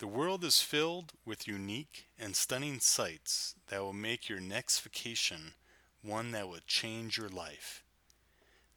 The 0.00 0.06
world 0.06 0.44
is 0.44 0.62
filled 0.62 1.12
with 1.26 1.46
unique 1.46 2.06
and 2.18 2.34
stunning 2.34 2.80
sights 2.80 3.54
that 3.68 3.82
will 3.82 3.92
make 3.92 4.30
your 4.30 4.40
next 4.40 4.80
vacation 4.80 5.52
one 6.00 6.30
that 6.30 6.48
will 6.48 6.60
change 6.66 7.18
your 7.18 7.28
life. 7.28 7.84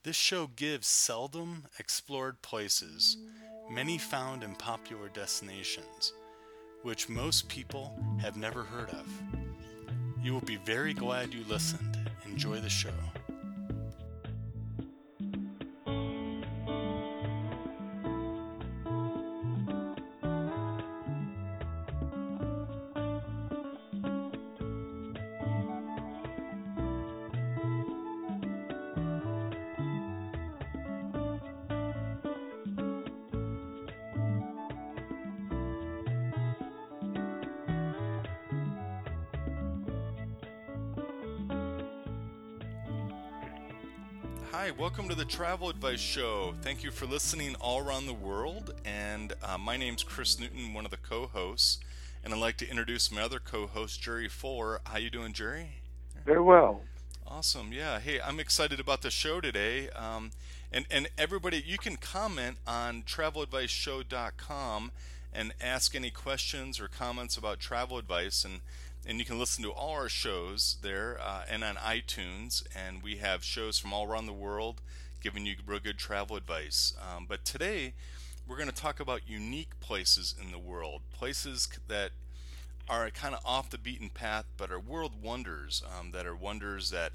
This 0.02 0.16
show 0.16 0.46
gives 0.46 0.86
seldom 0.86 1.64
explored 1.78 2.42
places, 2.42 3.16
many 3.70 3.96
found 3.96 4.44
in 4.44 4.54
popular 4.54 5.08
destinations, 5.08 6.12
which 6.82 7.08
most 7.08 7.48
people 7.48 7.98
have 8.20 8.36
never 8.36 8.62
heard 8.62 8.90
of. 8.90 9.08
You 10.22 10.34
will 10.34 10.42
be 10.42 10.56
very 10.56 10.92
glad 10.92 11.32
you 11.32 11.42
listened. 11.48 12.10
Enjoy 12.26 12.60
the 12.60 12.68
show. 12.68 12.92
The 45.24 45.30
Travel 45.30 45.70
Advice 45.70 46.00
Show. 46.00 46.52
Thank 46.60 46.84
you 46.84 46.90
for 46.90 47.06
listening 47.06 47.54
all 47.58 47.78
around 47.78 48.04
the 48.04 48.12
world. 48.12 48.74
And 48.84 49.32
uh, 49.42 49.56
my 49.56 49.78
name's 49.78 50.02
Chris 50.02 50.38
Newton, 50.38 50.74
one 50.74 50.84
of 50.84 50.90
the 50.90 50.98
co-hosts, 50.98 51.78
and 52.22 52.34
I'd 52.34 52.40
like 52.40 52.58
to 52.58 52.68
introduce 52.68 53.10
my 53.10 53.22
other 53.22 53.38
co-host, 53.38 54.02
Jerry 54.02 54.28
Fuller. 54.28 54.80
How 54.84 54.98
you 54.98 55.08
doing, 55.08 55.32
Jerry? 55.32 55.76
Very 56.26 56.42
well. 56.42 56.82
Awesome. 57.26 57.72
Yeah. 57.72 58.00
Hey, 58.00 58.20
I'm 58.20 58.38
excited 58.38 58.78
about 58.78 59.00
the 59.00 59.10
show 59.10 59.40
today. 59.40 59.88
Um, 59.90 60.32
and 60.70 60.84
and 60.90 61.08
everybody, 61.16 61.62
you 61.64 61.78
can 61.78 61.96
comment 61.96 62.58
on 62.66 63.02
traveladviceshow.com 63.04 64.92
and 65.32 65.54
ask 65.58 65.94
any 65.94 66.10
questions 66.10 66.78
or 66.78 66.86
comments 66.88 67.38
about 67.38 67.60
travel 67.60 67.96
advice 67.96 68.44
and 68.44 68.60
and 69.06 69.18
you 69.18 69.24
can 69.24 69.38
listen 69.38 69.62
to 69.64 69.70
all 69.70 69.92
our 69.92 70.08
shows 70.08 70.76
there 70.82 71.18
uh, 71.22 71.44
and 71.50 71.64
on 71.64 71.76
iTunes. 71.76 72.62
And 72.74 73.02
we 73.02 73.16
have 73.16 73.44
shows 73.44 73.78
from 73.78 73.92
all 73.92 74.06
around 74.06 74.26
the 74.26 74.32
world 74.32 74.80
giving 75.24 75.46
you 75.46 75.56
real 75.66 75.80
good 75.80 75.96
travel 75.96 76.36
advice. 76.36 76.94
Um, 77.00 77.24
but 77.26 77.46
today, 77.46 77.94
we're 78.46 78.58
going 78.58 78.68
to 78.68 78.74
talk 78.74 79.00
about 79.00 79.22
unique 79.26 79.80
places 79.80 80.34
in 80.40 80.52
the 80.52 80.58
world, 80.58 81.00
places 81.10 81.66
that 81.88 82.10
are 82.90 83.08
kind 83.08 83.34
of 83.34 83.40
off 83.42 83.70
the 83.70 83.78
beaten 83.78 84.10
path, 84.10 84.44
but 84.58 84.70
are 84.70 84.78
world 84.78 85.12
wonders. 85.22 85.82
Um, 85.98 86.10
that 86.12 86.26
are 86.26 86.36
wonders 86.36 86.90
that 86.90 87.12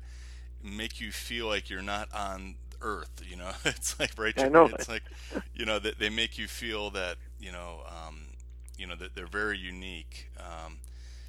make 0.63 0.99
you 0.99 1.11
feel 1.11 1.45
like 1.45 1.69
you're 1.69 1.83
not 1.83 2.09
on 2.11 2.55
Earth. 2.81 3.21
You 3.23 3.37
know, 3.37 3.51
it's 3.65 3.99
like 3.99 4.11
right. 4.17 4.33
I 4.37 4.49
know. 4.49 4.65
It's 4.65 4.89
like 4.89 5.03
you 5.53 5.65
know 5.65 5.77
that 5.77 5.99
they 5.99 6.09
make 6.09 6.37
you 6.37 6.47
feel 6.47 6.89
that 6.91 7.17
you 7.39 7.51
know. 7.51 7.83
Um, 7.87 8.25
you 8.79 8.87
know 8.87 8.95
that 8.95 9.13
they're 9.13 9.27
very 9.27 9.57
unique. 9.57 10.31
Um, 10.39 10.77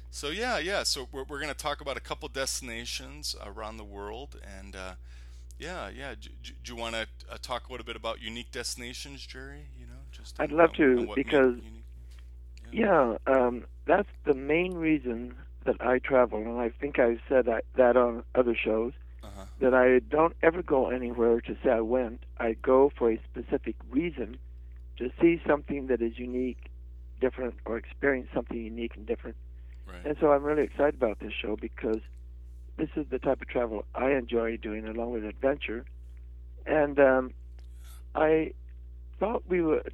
so 0.09 0.29
yeah, 0.29 0.57
yeah. 0.57 0.83
So 0.83 1.09
we're, 1.11 1.25
we're 1.25 1.39
going 1.39 1.53
to 1.53 1.53
talk 1.53 1.81
about 1.81 1.97
a 1.97 1.99
couple 1.99 2.27
destinations 2.29 3.35
around 3.45 3.75
the 3.75 3.83
world, 3.83 4.39
and 4.59 4.73
uh, 4.73 4.93
yeah, 5.61 5.89
yeah. 5.89 6.15
Do, 6.19 6.29
do 6.63 6.73
you 6.73 6.75
want 6.75 6.95
to 6.95 7.07
uh, 7.29 7.37
talk 7.41 7.69
a 7.69 7.71
little 7.71 7.85
bit 7.85 7.95
about 7.95 8.19
unique 8.19 8.51
destinations, 8.51 9.25
Jerry? 9.25 9.67
You 9.79 9.85
know, 9.85 10.01
just 10.11 10.39
I'd 10.39 10.51
love 10.51 10.73
to 10.73 11.13
because 11.15 11.55
yeah, 12.71 13.15
yeah 13.27 13.33
um, 13.33 13.65
that's 13.85 14.09
the 14.25 14.33
main 14.33 14.73
reason 14.73 15.35
that 15.65 15.75
I 15.79 15.99
travel, 15.99 16.39
and 16.39 16.59
I 16.59 16.69
think 16.69 16.97
I've 16.97 17.19
said 17.29 17.45
that, 17.45 17.65
that 17.75 17.95
on 17.95 18.23
other 18.33 18.55
shows. 18.55 18.93
Uh-huh. 19.23 19.45
That 19.59 19.75
I 19.75 19.99
don't 19.99 20.35
ever 20.41 20.63
go 20.63 20.89
anywhere 20.89 21.41
to 21.41 21.55
say 21.63 21.69
I 21.69 21.81
went. 21.81 22.23
I 22.39 22.53
go 22.53 22.91
for 22.97 23.11
a 23.11 23.19
specific 23.31 23.75
reason 23.91 24.37
to 24.97 25.11
see 25.21 25.39
something 25.45 25.87
that 25.87 26.01
is 26.01 26.17
unique, 26.17 26.71
different, 27.19 27.53
or 27.65 27.77
experience 27.77 28.29
something 28.33 28.57
unique 28.57 28.95
and 28.95 29.05
different. 29.05 29.37
Right. 29.87 30.03
And 30.03 30.17
so 30.19 30.31
I'm 30.31 30.41
really 30.41 30.63
excited 30.63 30.95
about 30.95 31.19
this 31.19 31.33
show 31.39 31.55
because 31.55 31.99
this 32.81 32.89
is 32.95 33.05
the 33.11 33.19
type 33.19 33.39
of 33.43 33.47
travel 33.47 33.85
I 33.93 34.13
enjoy 34.13 34.57
doing 34.57 34.87
along 34.87 35.11
with 35.11 35.23
adventure. 35.23 35.85
And 36.65 36.99
um, 36.99 37.33
I 38.15 38.53
thought 39.19 39.43
we 39.47 39.61
would 39.61 39.93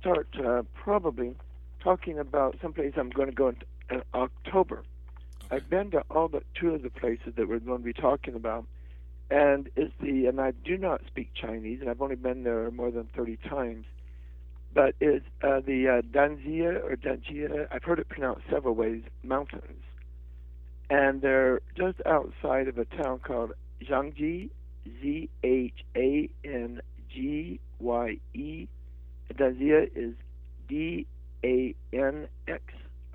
start 0.00 0.28
uh, 0.42 0.62
probably 0.72 1.34
talking 1.80 2.18
about 2.18 2.56
someplace 2.62 2.94
I'm 2.96 3.10
going 3.10 3.28
to 3.28 3.34
go 3.34 3.48
in, 3.48 3.56
in 3.90 4.02
October. 4.14 4.82
Okay. 5.44 5.56
I've 5.56 5.68
been 5.68 5.90
to 5.90 6.04
all 6.10 6.28
but 6.28 6.44
two 6.58 6.70
of 6.70 6.82
the 6.82 6.88
places 6.88 7.34
that 7.36 7.46
we're 7.48 7.58
going 7.58 7.80
to 7.80 7.84
be 7.84 7.92
talking 7.92 8.34
about. 8.34 8.64
And 9.30 9.68
it's 9.76 9.92
the 10.00 10.26
and 10.26 10.40
I 10.40 10.52
do 10.52 10.78
not 10.78 11.02
speak 11.06 11.34
Chinese, 11.34 11.80
and 11.82 11.90
I've 11.90 12.00
only 12.00 12.16
been 12.16 12.44
there 12.44 12.70
more 12.70 12.90
than 12.90 13.08
30 13.14 13.36
times 13.48 13.84
but 14.74 14.94
it's 15.00 15.26
uh, 15.42 15.60
the 15.60 15.86
uh, 15.86 16.00
Danzia 16.00 16.82
or 16.82 16.96
Danjia. 16.96 17.66
I've 17.70 17.82
heard 17.82 17.98
it 17.98 18.08
pronounced 18.08 18.44
several 18.50 18.74
ways. 18.74 19.02
Mountains, 19.22 19.84
and 20.92 21.22
they're 21.22 21.62
just 21.74 21.98
outside 22.04 22.68
of 22.68 22.76
a 22.76 22.84
town 22.84 23.18
called 23.20 23.52
Zhangji, 23.82 24.50
Z 25.00 25.30
H 25.42 25.84
A 25.96 26.28
N 26.44 26.82
G 27.08 27.58
Y 27.78 28.18
E. 28.34 28.68
Danzia 29.32 29.90
is 29.96 30.14
D 30.68 31.06
A 31.42 31.74
N 31.94 32.28
X 32.46 32.62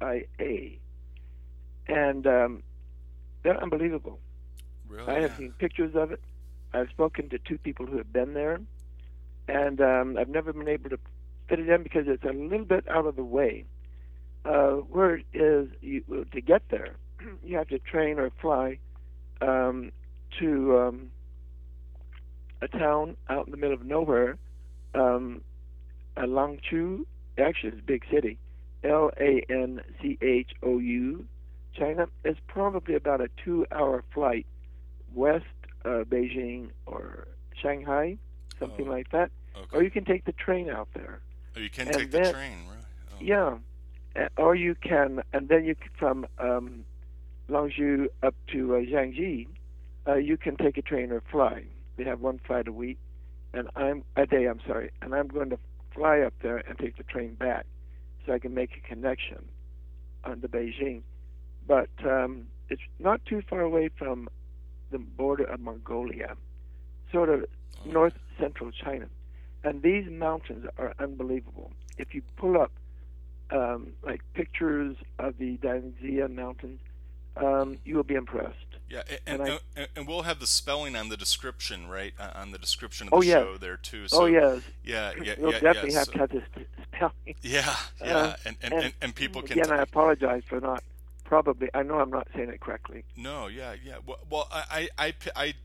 I 0.01 0.25
A, 0.39 0.79
and 1.87 2.25
um, 2.25 2.63
they're 3.43 3.61
unbelievable. 3.61 4.19
Really? 4.89 5.07
I 5.07 5.19
have 5.19 5.35
seen 5.37 5.53
pictures 5.59 5.95
of 5.95 6.11
it. 6.11 6.21
I've 6.73 6.89
spoken 6.89 7.29
to 7.29 7.37
two 7.37 7.59
people 7.59 7.85
who 7.85 7.97
have 7.97 8.11
been 8.11 8.33
there, 8.33 8.59
and 9.47 9.79
um, 9.81 10.17
I've 10.17 10.29
never 10.29 10.51
been 10.51 10.67
able 10.67 10.89
to 10.89 10.97
fit 11.47 11.59
it 11.59 11.69
in 11.69 11.83
because 11.83 12.07
it's 12.07 12.23
a 12.23 12.33
little 12.33 12.65
bit 12.65 12.89
out 12.89 13.05
of 13.05 13.15
the 13.15 13.23
way. 13.23 13.65
Uh, 14.45 14.77
where 14.89 15.15
it 15.15 15.25
is 15.33 15.67
you, 15.81 16.25
to 16.31 16.39
get 16.39 16.61
there, 16.69 16.95
you 17.43 17.57
have 17.57 17.67
to 17.69 17.79
train 17.79 18.19
or 18.19 18.29
fly 18.41 18.79
um, 19.41 19.91
to 20.39 20.77
um, 20.79 21.11
a 22.61 22.67
town 22.67 23.15
out 23.29 23.45
in 23.45 23.51
the 23.51 23.57
middle 23.57 23.73
of 23.75 23.85
nowhere, 23.85 24.37
um, 24.95 25.41
uh, 26.15 26.21
Langchou. 26.21 27.05
Actually, 27.37 27.69
it's 27.73 27.79
a 27.79 27.83
big 27.83 28.03
city. 28.11 28.37
L 28.83 29.11
A 29.19 29.43
N 29.49 29.81
C 30.01 30.17
H 30.21 30.51
O 30.63 30.79
U. 30.79 31.25
China 31.75 32.07
is 32.23 32.35
probably 32.47 32.95
about 32.95 33.21
a 33.21 33.29
two-hour 33.43 34.03
flight 34.13 34.47
west 35.13 35.45
uh, 35.85 36.03
Beijing 36.09 36.69
or 36.87 37.27
Shanghai, 37.61 38.17
something 38.59 38.87
Oh. 38.87 38.91
like 38.91 39.09
that. 39.11 39.29
Okay. 39.55 39.77
Or 39.77 39.83
you 39.83 39.91
can 39.91 40.05
take 40.05 40.25
the 40.25 40.31
train 40.31 40.69
out 40.69 40.87
there. 40.95 41.19
Oh, 41.55 41.59
you 41.59 41.69
can 41.69 41.87
and 41.87 41.97
take 41.97 42.11
the 42.11 42.31
train, 42.31 42.57
really? 42.67 42.79
Oh. 43.11 43.59
Yeah, 44.15 44.27
or 44.37 44.55
you 44.55 44.73
can, 44.75 45.21
and 45.33 45.47
then 45.49 45.65
you 45.65 45.75
can, 45.75 45.89
from 45.97 46.27
um, 46.39 46.83
Langzhou 47.49 48.07
up 48.23 48.35
to 48.51 48.75
uh, 48.75 48.79
Jiangxi, 48.79 49.47
uh, 50.07 50.15
you 50.15 50.37
can 50.37 50.57
take 50.57 50.77
a 50.77 50.81
train 50.81 51.11
or 51.11 51.21
fly. 51.31 51.63
They 51.97 52.03
have 52.03 52.21
one 52.21 52.39
flight 52.45 52.67
a 52.67 52.71
week, 52.71 52.97
and 53.53 53.69
I'm 53.75 54.03
a 54.15 54.25
day. 54.25 54.45
I'm 54.45 54.59
sorry, 54.65 54.91
and 55.01 55.13
I'm 55.13 55.27
going 55.27 55.49
to 55.49 55.59
fly 55.93 56.19
up 56.19 56.33
there 56.41 56.57
and 56.57 56.77
take 56.77 56.97
the 56.97 57.03
train 57.03 57.35
back, 57.35 57.65
so 58.25 58.33
I 58.33 58.39
can 58.39 58.53
make 58.53 58.71
a 58.77 58.87
connection 58.87 59.45
on 60.23 60.41
to 60.41 60.47
Beijing. 60.47 61.01
But 61.65 61.89
um, 62.05 62.47
it's 62.69 62.81
not 62.99 63.25
too 63.25 63.41
far 63.49 63.61
away 63.61 63.89
from 63.97 64.29
the 64.91 64.99
border 64.99 65.45
of 65.45 65.59
Mongolia, 65.59 66.35
sort 67.11 67.29
of 67.29 67.45
north 67.85 68.13
central 68.39 68.71
China. 68.71 69.07
And 69.63 69.81
these 69.81 70.05
mountains 70.09 70.65
are 70.77 70.93
unbelievable. 70.99 71.71
If 71.97 72.13
you 72.13 72.21
pull 72.37 72.59
up 72.61 72.71
um, 73.51 73.93
like 74.03 74.21
pictures 74.33 74.95
of 75.19 75.37
the 75.37 75.57
Danzia 75.57 76.33
mountains, 76.33 76.79
um, 77.43 77.77
you 77.85 77.95
will 77.95 78.03
be 78.03 78.15
impressed. 78.15 78.55
Yeah, 78.89 79.03
and, 79.25 79.41
And 79.41 79.51
I- 79.51 79.59
and, 79.75 79.87
and 79.97 80.07
we'll 80.07 80.21
have 80.21 80.39
the 80.39 80.47
spelling 80.47 80.95
on 80.95 81.09
the 81.09 81.17
description, 81.17 81.89
right? 81.89 82.13
Uh, 82.17 82.31
On 82.35 82.51
the 82.51 82.57
description 82.57 83.07
of 83.07 83.13
Oh, 83.13 83.19
the 83.21 83.27
yeah. 83.27 83.33
show 83.39 83.57
there 83.57 83.75
too. 83.77 84.07
So, 84.07 84.23
oh 84.23 84.25
yes, 84.27 84.61
yeah, 84.83 85.11
yeah, 85.21 85.35
you'll 85.37 85.51
yeah, 85.51 85.59
definitely 85.59 85.91
yeah, 85.91 85.97
have 85.99 86.05
so- 86.05 86.11
to 86.13 86.17
have 86.19 86.29
this 86.29 86.43
spelling. 86.95 87.35
Yeah, 87.41 87.75
yeah, 88.01 88.17
Uh, 88.17 88.35
and, 88.45 88.57
and, 88.61 88.73
and 88.73 88.93
and, 89.01 89.15
people 89.15 89.41
can. 89.41 89.59
Again, 89.59 89.71
I 89.77 89.81
apologize 89.81 90.43
for 90.47 90.61
not 90.61 90.83
probably. 91.25 91.69
I 91.73 91.83
know 91.83 91.99
I'm 91.99 92.09
not 92.09 92.29
saying 92.33 92.49
it 92.49 92.61
correctly. 92.61 93.03
no, 93.17 93.47
yeah, 93.47 93.75
yeah. 93.83 93.97
Well, 94.05 94.19
well 94.29 94.47
I 94.51 94.87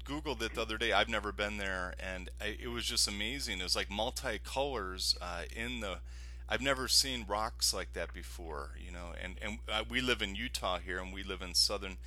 googled 0.05 0.43
it 0.43 0.55
the 0.55 0.63
other 0.63 0.77
day. 0.77 0.93
I've 0.93 1.09
never 1.09 1.31
been 1.31 1.59
there, 1.59 1.95
and 2.01 2.29
I, 2.41 2.57
it 2.61 2.69
was 2.69 2.85
just 2.85 3.07
amazing. 3.07 3.61
It 3.61 3.63
was 3.63 3.77
like 3.77 3.89
multicolors 3.89 5.17
uh, 5.21 5.43
in 5.55 5.79
the. 5.81 5.99
I've 6.49 6.61
never 6.61 6.89
seen 6.89 7.25
rocks 7.29 7.73
like 7.73 7.93
that 7.94 8.12
before, 8.12 8.71
you 8.85 8.93
know. 8.93 9.12
And 9.23 9.37
and 9.43 9.59
uh, 9.71 9.85
we 9.89 10.00
live 10.00 10.23
in 10.23 10.35
Utah 10.35 10.79
here, 10.79 10.99
and 10.99 11.12
we 11.12 11.23
live 11.23 11.43
in 11.43 11.55
southern. 11.55 11.99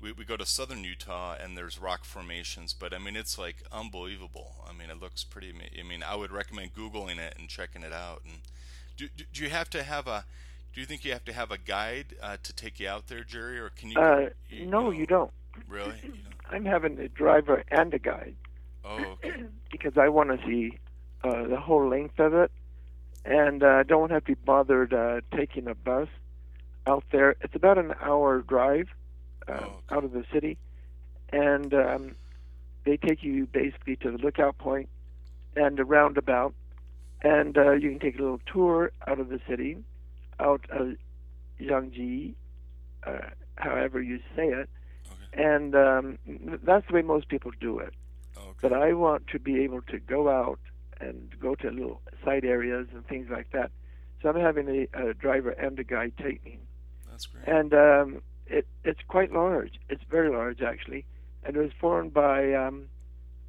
We, 0.00 0.12
we 0.12 0.24
go 0.24 0.36
to 0.36 0.46
southern 0.46 0.84
Utah, 0.84 1.34
and 1.42 1.56
there's 1.56 1.80
rock 1.80 2.04
formations, 2.04 2.72
but 2.72 2.94
I 2.94 2.98
mean 2.98 3.16
it's 3.16 3.36
like 3.38 3.62
unbelievable. 3.72 4.64
I 4.68 4.72
mean 4.72 4.90
it 4.90 5.00
looks 5.00 5.24
pretty. 5.24 5.52
I 5.78 5.82
mean 5.82 6.02
I 6.02 6.14
would 6.14 6.30
recommend 6.30 6.74
googling 6.74 7.18
it 7.18 7.34
and 7.38 7.48
checking 7.48 7.82
it 7.82 7.92
out. 7.92 8.22
And 8.24 8.40
do, 8.96 9.08
do, 9.16 9.24
do 9.32 9.42
you 9.42 9.50
have 9.50 9.70
to 9.70 9.82
have 9.82 10.06
a 10.06 10.24
Do 10.72 10.80
you 10.80 10.86
think 10.86 11.04
you 11.04 11.12
have 11.12 11.24
to 11.24 11.32
have 11.32 11.50
a 11.50 11.58
guide 11.58 12.14
uh, 12.22 12.36
to 12.42 12.52
take 12.52 12.78
you 12.78 12.88
out 12.88 13.08
there, 13.08 13.24
Jerry, 13.24 13.58
or 13.58 13.70
can 13.70 13.90
you? 13.90 14.00
Uh, 14.00 14.28
you 14.48 14.66
no, 14.66 14.82
know, 14.84 14.90
you 14.90 15.06
don't. 15.06 15.32
Really? 15.68 15.96
You 16.02 16.08
don't? 16.24 16.54
I'm 16.54 16.64
having 16.64 16.98
a 16.98 17.08
driver 17.08 17.64
and 17.70 17.92
a 17.92 17.98
guide 17.98 18.36
Oh, 18.84 19.04
okay. 19.24 19.32
because 19.72 19.96
I 19.96 20.08
want 20.08 20.30
to 20.30 20.46
see 20.46 20.78
uh, 21.24 21.46
the 21.46 21.58
whole 21.60 21.88
length 21.88 22.18
of 22.18 22.34
it, 22.34 22.50
and 23.28 23.62
uh, 23.62 23.82
don't 23.82 24.10
have 24.10 24.24
to 24.24 24.34
be 24.34 24.40
bothered 24.44 24.94
uh, 24.94 25.20
taking 25.36 25.68
a 25.68 25.74
bus 25.74 26.08
out 26.86 27.04
there. 27.12 27.36
It's 27.42 27.54
about 27.54 27.76
an 27.76 27.92
hour 28.00 28.40
drive 28.40 28.88
uh, 29.46 29.52
Oh, 29.52 29.54
okay. 29.64 29.74
out 29.90 30.04
of 30.04 30.12
the 30.12 30.24
city, 30.32 30.56
and 31.30 31.72
um, 31.74 32.16
they 32.84 32.96
take 32.96 33.22
you 33.22 33.46
basically 33.46 33.96
to 33.96 34.10
the 34.10 34.18
lookout 34.18 34.56
point 34.58 34.88
and 35.56 35.78
a 35.78 35.84
roundabout, 35.84 36.54
and 37.22 37.56
uh, 37.58 37.72
you 37.72 37.90
can 37.90 37.98
take 37.98 38.18
a 38.18 38.22
little 38.22 38.40
tour 38.50 38.92
out 39.06 39.20
of 39.20 39.28
the 39.28 39.40
city, 39.48 39.76
out 40.40 40.64
of 40.70 40.94
Yangji, 41.60 42.34
uh, 43.06 43.18
however 43.56 44.00
you 44.00 44.18
say 44.34 44.46
it, 44.48 44.70
Okay. 45.10 45.42
and 45.44 45.74
um, 45.74 46.18
that's 46.62 46.86
the 46.88 46.94
way 46.94 47.02
most 47.02 47.28
people 47.28 47.50
do 47.60 47.78
it. 47.78 47.92
Okay. 48.36 48.52
But 48.62 48.72
I 48.72 48.92
want 48.94 49.26
to 49.28 49.38
be 49.38 49.62
able 49.64 49.82
to 49.82 49.98
go 49.98 50.28
out 50.30 50.60
and 51.00 51.34
go 51.40 51.54
to 51.56 51.70
little 51.70 52.00
side 52.24 52.44
areas 52.44 52.88
and 52.92 53.06
things 53.06 53.28
like 53.30 53.50
that. 53.52 53.70
So 54.22 54.28
I'm 54.28 54.40
having 54.40 54.68
a, 54.68 55.08
a 55.10 55.14
driver 55.14 55.50
and 55.50 55.78
a 55.78 55.84
guide 55.84 56.12
take 56.20 56.44
me, 56.44 56.58
That's 57.10 57.26
great. 57.26 57.46
and 57.46 57.72
um, 57.74 58.22
it, 58.46 58.66
it's 58.84 59.00
quite 59.06 59.32
large. 59.32 59.72
It's 59.88 60.02
very 60.10 60.30
large 60.30 60.60
actually, 60.62 61.04
and 61.44 61.56
it 61.56 61.60
was 61.60 61.70
formed 61.80 62.12
by 62.14 62.52
um, 62.54 62.86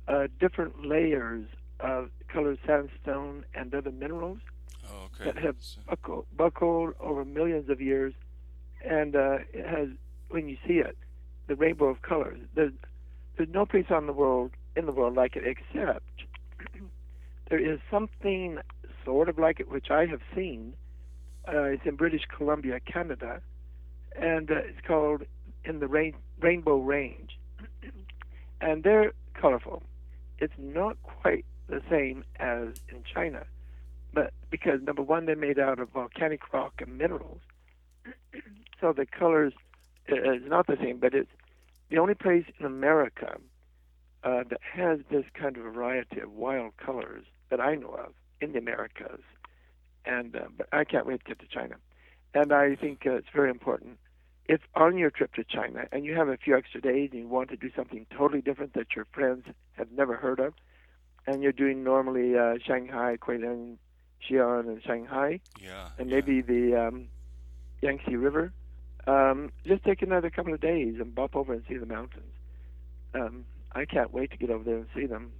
uh, 0.07 0.27
different 0.39 0.85
layers 0.85 1.45
of 1.79 2.09
colored 2.27 2.59
sandstone 2.65 3.45
and 3.55 3.73
other 3.73 3.91
minerals 3.91 4.39
Oh, 4.91 5.05
okay. 5.13 5.25
that 5.31 5.37
have 5.43 5.55
buckled, 5.87 6.25
buckled 6.35 6.93
over 6.99 7.23
millions 7.23 7.69
of 7.69 7.79
years, 7.79 8.13
and 8.83 9.15
uh, 9.15 9.37
it 9.53 9.65
has, 9.67 9.87
when 10.29 10.49
you 10.49 10.57
see 10.67 10.75
it, 10.79 10.97
the 11.47 11.55
rainbow 11.55 11.85
of 11.85 12.01
colors. 12.01 12.39
There's, 12.55 12.73
there's 13.37 13.49
no 13.49 13.65
place 13.65 13.85
on 13.91 14.07
the 14.07 14.13
world 14.13 14.51
in 14.75 14.85
the 14.87 14.91
world 14.91 15.15
like 15.15 15.35
it, 15.35 15.43
except 15.45 16.03
there 17.49 17.59
is 17.59 17.79
something 17.91 18.59
sort 19.05 19.29
of 19.29 19.37
like 19.37 19.59
it, 19.59 19.69
which 19.69 19.89
I 19.89 20.05
have 20.05 20.21
seen. 20.35 20.73
Uh, 21.47 21.63
it's 21.63 21.85
in 21.85 21.95
British 21.95 22.25
Columbia, 22.25 22.79
Canada, 22.79 23.41
and 24.15 24.51
uh, 24.51 24.55
it's 24.55 24.85
called 24.85 25.23
in 25.65 25.79
the 25.79 25.87
rain, 25.87 26.15
Rainbow 26.39 26.77
Range, 26.77 27.37
and 28.61 28.83
they're 28.83 29.13
colorful. 29.33 29.83
It's 30.37 30.53
not 30.57 30.97
quite 31.03 31.45
the 31.67 31.81
same 31.89 32.23
as 32.39 32.69
in 32.89 33.03
China 33.13 33.45
but 34.13 34.33
because 34.49 34.81
number 34.81 35.01
one 35.01 35.25
they're 35.25 35.35
made 35.35 35.59
out 35.59 35.79
of 35.79 35.89
volcanic 35.89 36.53
rock 36.53 36.73
and 36.79 36.97
minerals 36.97 37.41
so 38.81 38.93
the 38.93 39.05
colors 39.05 39.53
uh, 40.11 40.33
is 40.33 40.41
not 40.45 40.67
the 40.67 40.77
same 40.81 40.97
but 40.97 41.13
it's 41.13 41.31
the 41.89 41.97
only 41.97 42.13
place 42.13 42.45
in 42.59 42.65
america 42.65 43.37
uh, 44.23 44.43
that 44.49 44.59
has 44.61 44.99
this 45.09 45.25
kind 45.33 45.57
of 45.57 45.63
variety 45.63 46.19
of 46.19 46.31
wild 46.31 46.75
colors 46.77 47.25
that 47.49 47.59
i 47.59 47.75
know 47.75 47.93
of 47.93 48.13
in 48.41 48.53
the 48.53 48.57
americas 48.57 49.21
and 50.05 50.35
uh, 50.35 50.41
but 50.57 50.67
i 50.71 50.83
can't 50.83 51.05
wait 51.05 51.19
to 51.19 51.25
get 51.25 51.39
to 51.39 51.47
china 51.47 51.75
and 52.33 52.51
i 52.51 52.75
think 52.75 53.03
uh, 53.05 53.11
it's 53.11 53.27
very 53.33 53.49
important 53.49 53.97
if 54.45 54.61
on 54.75 54.97
your 54.97 55.09
trip 55.09 55.33
to 55.33 55.43
china 55.43 55.85
and 55.91 56.05
you 56.05 56.15
have 56.15 56.27
a 56.27 56.37
few 56.37 56.55
extra 56.57 56.81
days 56.81 57.09
and 57.11 57.21
you 57.21 57.27
want 57.27 57.49
to 57.49 57.57
do 57.57 57.69
something 57.75 58.05
totally 58.15 58.41
different 58.41 58.73
that 58.73 58.95
your 58.95 59.05
friends 59.11 59.45
have 59.73 59.91
never 59.91 60.15
heard 60.15 60.39
of 60.39 60.53
and 61.27 61.43
you're 61.43 61.51
doing 61.51 61.83
normally 61.83 62.37
uh, 62.37 62.55
shanghai 62.65 63.17
guilin 63.17 63.77
Xi'an 64.27 64.67
and 64.67 64.81
Shanghai, 64.83 65.39
yeah. 65.61 65.89
and 65.97 66.09
yeah. 66.09 66.15
maybe 66.15 66.41
the 66.41 66.87
um, 66.87 67.07
Yangtze 67.81 68.15
River. 68.15 68.51
Um, 69.07 69.51
just 69.65 69.83
take 69.83 70.01
another 70.01 70.29
couple 70.29 70.53
of 70.53 70.61
days 70.61 70.95
and 70.99 71.15
bop 71.15 71.35
over 71.35 71.53
and 71.53 71.63
see 71.67 71.77
the 71.77 71.85
mountains. 71.85 72.33
Um, 73.13 73.45
I 73.71 73.85
can't 73.85 74.13
wait 74.13 74.31
to 74.31 74.37
get 74.37 74.49
over 74.49 74.63
there 74.63 74.77
and 74.77 74.87
see 74.95 75.05
them. 75.05 75.31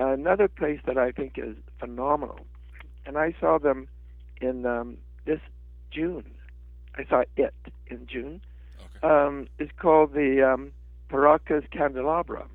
Another 0.00 0.48
place 0.48 0.80
that 0.86 0.96
I 0.96 1.12
think 1.12 1.34
is 1.36 1.56
phenomenal, 1.78 2.40
and 3.04 3.18
I 3.18 3.34
saw 3.38 3.58
them 3.58 3.86
in 4.40 4.64
um, 4.64 4.96
this 5.26 5.40
June. 5.90 6.24
I 6.96 7.04
saw 7.04 7.22
it 7.36 7.54
in 7.86 8.06
June. 8.06 8.40
Okay. 8.80 9.06
Um, 9.06 9.48
it's 9.58 9.72
called 9.78 10.14
the 10.14 10.42
um, 10.42 10.72
Paracas 11.10 11.68
Candelabra, 11.70 12.46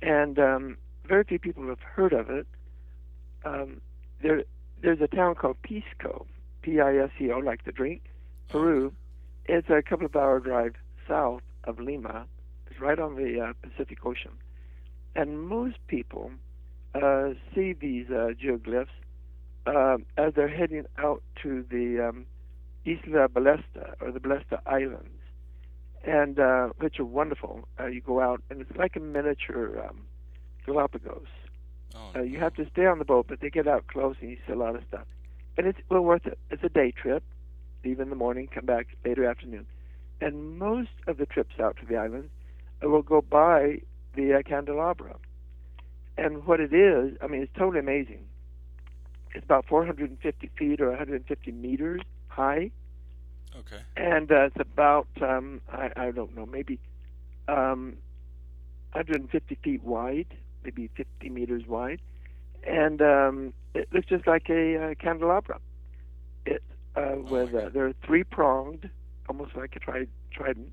and 0.00 0.38
um, 0.38 0.78
very 1.06 1.24
few 1.24 1.38
people 1.38 1.68
have 1.68 1.80
heard 1.80 2.14
of 2.14 2.30
it. 2.30 2.46
Um, 3.44 3.82
there, 4.22 4.42
there's 4.80 5.02
a 5.02 5.06
town 5.06 5.34
called 5.34 5.58
Pisco, 5.62 6.26
P-I-S-C-O, 6.62 7.38
like 7.40 7.64
the 7.64 7.72
drink, 7.72 8.04
Peru. 8.48 8.94
It's 9.44 9.68
a 9.68 9.82
couple 9.82 10.06
of 10.06 10.16
hour 10.16 10.40
drive 10.40 10.76
south 11.06 11.42
of 11.64 11.78
Lima. 11.78 12.24
It's 12.70 12.80
right 12.80 12.98
on 12.98 13.16
the 13.16 13.40
uh, 13.40 13.52
Pacific 13.60 13.98
Ocean, 14.06 14.32
and 15.14 15.40
most 15.48 15.76
people 15.86 16.30
uh, 16.94 17.30
see 17.54 17.72
these 17.72 18.06
uh, 18.10 18.30
geoglyphs 18.42 18.88
uh, 19.66 19.98
as 20.16 20.34
they're 20.34 20.48
heading 20.48 20.84
out 20.98 21.22
to 21.42 21.64
the 21.70 22.08
um, 22.08 22.26
Isla 22.84 23.28
Ballestas 23.28 23.94
or 24.00 24.12
the 24.12 24.20
Ballestas 24.20 24.60
Islands, 24.66 25.20
and 26.04 26.38
uh, 26.38 26.68
which 26.78 27.00
are 27.00 27.04
wonderful. 27.04 27.66
Uh, 27.80 27.86
you 27.86 28.00
go 28.00 28.20
out, 28.20 28.42
and 28.50 28.60
it's 28.60 28.76
like 28.76 28.96
a 28.96 29.00
miniature 29.00 29.86
um, 29.86 30.02
Galapagos. 30.66 31.26
Oh, 31.96 32.10
Uh, 32.16 32.22
you 32.22 32.38
have 32.38 32.54
to 32.54 32.68
stay 32.70 32.86
on 32.86 32.98
the 32.98 33.04
boat, 33.04 33.26
but 33.28 33.40
they 33.40 33.50
get 33.50 33.66
out 33.68 33.86
close 33.86 34.16
and 34.20 34.30
you 34.30 34.36
see 34.46 34.52
a 34.52 34.56
lot 34.56 34.74
of 34.74 34.82
stuff. 34.88 35.06
And 35.56 35.66
it's 35.66 35.78
well 35.88 36.02
worth 36.02 36.26
it. 36.26 36.38
It's 36.50 36.64
a 36.64 36.68
day 36.68 36.90
trip. 36.90 37.22
Leave 37.84 38.00
in 38.00 38.10
the 38.10 38.16
morning, 38.16 38.48
come 38.52 38.66
back 38.66 38.88
later 39.04 39.24
afternoon. 39.24 39.66
And 40.20 40.58
most 40.58 40.90
of 41.06 41.18
the 41.18 41.26
trips 41.26 41.60
out 41.60 41.76
to 41.78 41.86
the 41.86 41.96
islands 41.96 42.30
will 42.82 43.02
go 43.02 43.20
by 43.20 43.80
the 44.14 44.34
uh, 44.34 44.42
Candelabra. 44.48 45.16
And 46.16 46.46
what 46.46 46.60
it 46.60 46.72
is, 46.72 47.16
I 47.22 47.26
mean, 47.26 47.42
it's 47.42 47.52
totally 47.56 47.80
amazing. 47.80 48.26
It's 49.34 49.44
about 49.44 49.66
450 49.66 50.50
feet 50.58 50.80
or 50.80 50.88
150 50.90 51.52
meters 51.52 52.02
high, 52.28 52.70
Okay. 53.56 53.82
and 53.96 54.30
uh, 54.30 54.46
it's 54.46 54.56
about 54.60 55.08
um, 55.20 55.60
I, 55.68 55.90
I 55.96 56.10
don't 56.10 56.34
know, 56.34 56.46
maybe 56.46 56.80
um, 57.48 57.98
150 58.92 59.56
feet 59.62 59.82
wide, 59.82 60.36
maybe 60.64 60.90
50 60.96 61.28
meters 61.30 61.62
wide, 61.66 62.00
and 62.66 63.00
um, 63.02 63.54
it 63.74 63.88
looks 63.92 64.08
just 64.08 64.26
like 64.26 64.48
a 64.50 64.90
uh, 64.90 64.94
candelabra. 65.02 65.58
It 66.46 66.62
uh, 66.96 67.16
with 67.18 67.54
my 67.54 67.64
uh, 67.64 67.68
they're 67.72 67.92
three 68.06 68.24
pronged, 68.24 68.90
almost 69.28 69.56
like 69.56 69.74
a 69.76 69.80
tri- 69.80 70.06
trident, 70.32 70.72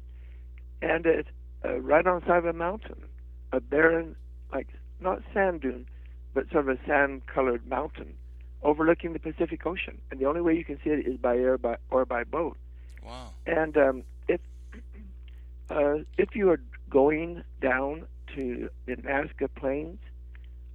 and 0.81 1.05
it's 1.05 1.29
uh, 1.65 1.79
right 1.79 2.05
on 2.05 2.19
the 2.21 2.25
side 2.25 2.37
of 2.39 2.45
a 2.45 2.53
mountain, 2.53 3.03
a 3.51 3.59
barren, 3.59 4.15
like 4.51 4.67
not 4.99 5.21
sand 5.33 5.61
dune, 5.61 5.87
but 6.33 6.49
sort 6.51 6.69
of 6.69 6.79
a 6.79 6.85
sand 6.85 7.25
colored 7.27 7.67
mountain 7.67 8.15
overlooking 8.63 9.13
the 9.13 9.19
Pacific 9.19 9.65
Ocean. 9.65 9.99
And 10.11 10.19
the 10.19 10.25
only 10.25 10.41
way 10.41 10.55
you 10.55 10.63
can 10.63 10.79
see 10.83 10.91
it 10.91 11.05
is 11.07 11.17
by 11.17 11.37
air 11.37 11.57
by, 11.57 11.77
or 11.89 12.05
by 12.05 12.23
boat. 12.23 12.57
Wow. 13.03 13.31
And 13.45 13.75
um, 13.77 14.03
if 14.27 14.39
uh, 15.69 15.95
if 16.17 16.35
you 16.35 16.49
are 16.51 16.61
going 16.89 17.43
down 17.61 18.05
to 18.35 18.69
the 18.85 18.95
Nazca 18.95 19.47
Plains, 19.55 19.99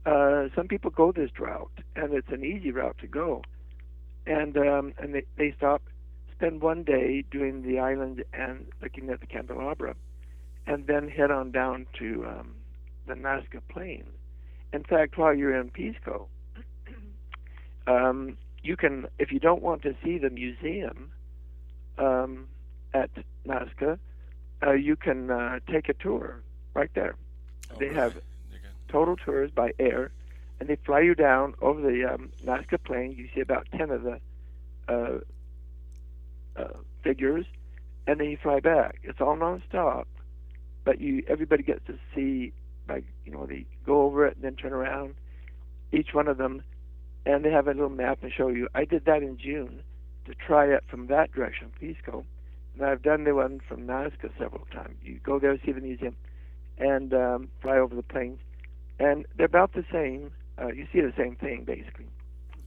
uh, 0.04 0.48
some 0.54 0.68
people 0.68 0.90
go 0.90 1.12
this 1.12 1.30
route, 1.38 1.80
and 1.94 2.12
it's 2.12 2.30
an 2.30 2.44
easy 2.44 2.70
route 2.70 2.96
to 2.98 3.06
go. 3.06 3.42
And 4.26 4.56
um, 4.56 4.92
and 4.98 5.14
they, 5.14 5.24
they 5.36 5.54
stop, 5.56 5.82
spend 6.32 6.60
one 6.60 6.82
day 6.82 7.24
doing 7.30 7.62
the 7.62 7.78
island 7.78 8.24
and 8.32 8.66
looking 8.82 9.10
at 9.10 9.20
the 9.20 9.26
candelabra, 9.26 9.94
and 10.66 10.86
then 10.86 11.08
head 11.08 11.30
on 11.30 11.52
down 11.52 11.86
to 11.98 12.26
um, 12.26 12.54
the 13.06 13.14
Nazca 13.14 13.60
Plain. 13.68 14.04
In 14.72 14.82
fact, 14.84 15.16
while 15.16 15.34
you're 15.34 15.58
in 15.58 15.70
Pisco, 15.70 16.28
um, 17.86 18.36
you 18.62 18.76
can, 18.76 19.06
if 19.18 19.30
you 19.32 19.38
don't 19.38 19.62
want 19.62 19.82
to 19.82 19.94
see 20.04 20.18
the 20.18 20.30
museum 20.30 21.12
um, 21.98 22.46
at 22.92 23.10
Nazca, 23.46 23.98
uh, 24.66 24.72
you 24.72 24.96
can 24.96 25.30
uh, 25.30 25.60
take 25.70 25.88
a 25.88 25.94
tour 25.94 26.42
right 26.74 26.90
there. 26.94 27.14
Oh, 27.72 27.78
They 27.78 27.86
really? 27.86 27.96
have- 27.96 28.14
Total 28.88 29.16
tours 29.16 29.50
by 29.50 29.72
air, 29.80 30.12
and 30.60 30.68
they 30.68 30.76
fly 30.76 31.00
you 31.00 31.14
down 31.16 31.54
over 31.60 31.80
the 31.80 32.04
um, 32.04 32.30
Nazca 32.44 32.78
Plain. 32.82 33.12
You 33.18 33.28
see 33.34 33.40
about 33.40 33.66
ten 33.72 33.90
of 33.90 34.04
the 34.04 34.20
uh, 34.88 35.18
uh, 36.56 36.68
figures, 37.02 37.46
and 38.06 38.20
then 38.20 38.30
you 38.30 38.36
fly 38.40 38.60
back. 38.60 39.00
It's 39.02 39.20
all 39.20 39.36
nonstop, 39.36 40.04
but 40.84 41.00
you 41.00 41.24
everybody 41.26 41.64
gets 41.64 41.84
to 41.88 41.98
see 42.14 42.52
like 42.88 43.04
you 43.24 43.32
know 43.32 43.46
they 43.46 43.66
go 43.84 44.02
over 44.02 44.26
it 44.26 44.36
and 44.36 44.44
then 44.44 44.54
turn 44.56 44.72
around, 44.72 45.14
each 45.92 46.12
one 46.12 46.28
of 46.28 46.36
them, 46.38 46.62
and 47.24 47.44
they 47.44 47.50
have 47.50 47.66
a 47.66 47.72
little 47.72 47.88
map 47.88 48.18
and 48.22 48.32
show 48.32 48.48
you. 48.48 48.68
I 48.74 48.84
did 48.84 49.04
that 49.06 49.22
in 49.22 49.38
June 49.38 49.82
to 50.26 50.34
try 50.34 50.66
it 50.66 50.84
from 50.88 51.06
that 51.08 51.32
direction, 51.32 51.72
Pisco, 51.78 52.24
and 52.74 52.84
I've 52.84 53.02
done 53.02 53.24
the 53.24 53.34
one 53.34 53.60
from 53.66 53.86
Nazca 53.86 54.30
several 54.38 54.66
times. 54.72 54.96
You 55.02 55.18
go 55.22 55.38
there, 55.38 55.58
see 55.64 55.72
the 55.72 55.80
museum, 55.80 56.16
and 56.78 57.12
um, 57.14 57.48
fly 57.62 57.78
over 57.78 57.94
the 57.94 58.02
plains, 58.02 58.38
and 58.98 59.26
they're 59.36 59.46
about 59.46 59.72
the 59.72 59.84
same. 59.92 60.32
Uh, 60.60 60.68
you 60.68 60.86
see 60.92 61.00
the 61.00 61.12
same 61.16 61.36
thing 61.36 61.64
basically. 61.64 62.06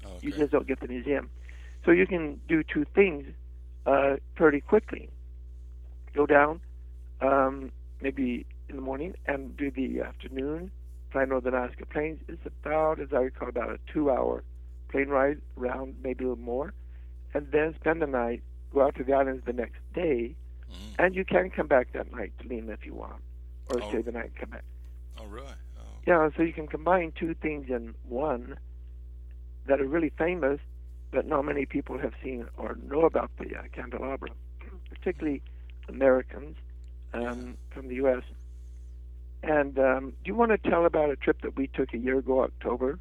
oh, 0.06 0.18
You 0.22 0.32
just 0.32 0.52
don't 0.52 0.68
get 0.68 0.80
the 0.80 0.88
museum. 0.88 1.30
So 1.86 1.92
you 1.92 2.06
can 2.06 2.40
do 2.48 2.64
two 2.64 2.86
things 2.94 3.26
uh, 3.86 4.18
pretty 4.36 4.62
quickly. 4.62 5.10
Go 6.14 6.26
down, 6.26 6.62
um, 7.22 7.72
maybe 8.02 8.46
in 8.70 8.76
the 8.76 8.82
morning, 8.82 9.16
and 9.26 9.56
do 9.58 9.72
the 9.72 10.02
afternoon. 10.02 10.72
Fly 11.12 11.26
Northern 11.26 11.54
Nazca 11.54 11.90
Plains. 11.90 12.20
It's 12.28 12.46
about, 12.46 13.00
as 13.00 13.10
I 13.12 13.18
recall, 13.22 13.50
about 13.50 13.70
a 13.72 13.80
two-hour 13.92 14.44
plane 14.90 15.10
ride 15.10 15.42
around, 15.58 15.96
maybe 16.04 16.24
a 16.24 16.28
little 16.30 16.44
more, 16.44 16.74
and 17.34 17.48
then 17.52 17.74
spend 17.76 18.02
the 18.02 18.08
night. 18.08 18.44
Go 18.74 18.82
out 18.84 18.96
to 18.96 19.04
the 19.04 19.14
islands 19.14 19.44
the 19.46 19.54
next 19.54 19.80
day, 19.94 20.36
Mm. 20.72 20.94
and 21.00 21.16
you 21.16 21.26
can 21.26 21.50
come 21.50 21.68
back 21.68 21.92
that 21.94 22.12
night 22.12 22.32
to 22.40 22.48
Lima 22.48 22.74
if 22.74 22.86
you 22.86 22.94
want, 22.94 23.24
or 23.70 23.82
Oh. 23.82 23.90
stay 23.90 24.02
the 24.02 24.12
night 24.12 24.26
and 24.26 24.36
come 24.36 24.50
back. 24.52 24.64
Oh, 25.20 25.26
really? 25.26 25.48
Oh, 25.80 25.82
Yeah, 26.06 26.30
so 26.36 26.44
you 26.44 26.54
can 26.54 26.68
combine 26.68 27.12
two 27.12 27.34
things 27.34 27.70
in 27.70 27.96
one 28.04 28.58
that 29.66 29.80
are 29.82 29.88
really 29.88 30.10
famous, 30.10 30.60
but 31.12 31.26
not 31.26 31.44
many 31.46 31.66
people 31.66 31.98
have 31.98 32.14
seen 32.24 32.48
or 32.58 32.76
know 32.76 33.02
about 33.06 33.32
the 33.38 33.56
uh, 33.58 33.64
candelabra, 33.72 34.30
particularly 34.90 35.42
Americans 35.88 36.56
um, 37.14 37.58
from 37.72 37.88
the 37.88 37.96
U.S. 37.96 38.24
And 39.42 39.80
um, 39.80 40.14
do 40.24 40.30
you 40.30 40.36
want 40.36 40.52
to 40.52 40.70
tell 40.70 40.86
about 40.86 41.10
a 41.10 41.16
trip 41.16 41.42
that 41.42 41.56
we 41.56 41.68
took 41.68 41.94
a 41.94 41.98
year 41.98 42.18
ago, 42.18 42.44
October, 42.44 43.00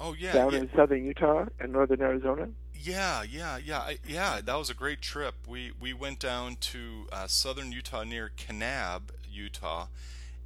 oh 0.00 0.14
yeah. 0.18 0.32
down 0.32 0.52
yeah. 0.52 0.60
in 0.60 0.70
southern 0.74 1.04
Utah 1.04 1.46
and 1.60 1.72
northern 1.72 2.00
Arizona? 2.00 2.48
Yeah, 2.74 3.22
yeah, 3.22 3.58
yeah, 3.58 3.78
I, 3.78 3.98
yeah. 4.06 4.40
That 4.44 4.56
was 4.56 4.68
a 4.68 4.74
great 4.74 5.00
trip. 5.00 5.34
We 5.46 5.72
we 5.80 5.92
went 5.92 6.18
down 6.18 6.56
to 6.56 7.06
uh, 7.12 7.26
southern 7.26 7.72
Utah 7.72 8.04
near 8.04 8.30
Kanab, 8.36 9.10
Utah, 9.30 9.86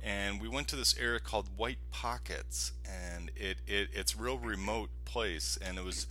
and 0.03 0.41
we 0.41 0.49
went 0.49 0.69
to 0.69 0.77
this 0.77 0.97
area 0.99 1.19
called 1.19 1.49
White 1.57 1.79
Pockets, 1.91 2.73
and 2.85 3.31
it, 3.35 3.59
it 3.67 3.89
it's 3.93 4.17
real 4.17 4.39
remote 4.39 4.91
place, 5.05 5.59
and 5.61 5.79
it 5.79 5.85
was, 5.85 6.07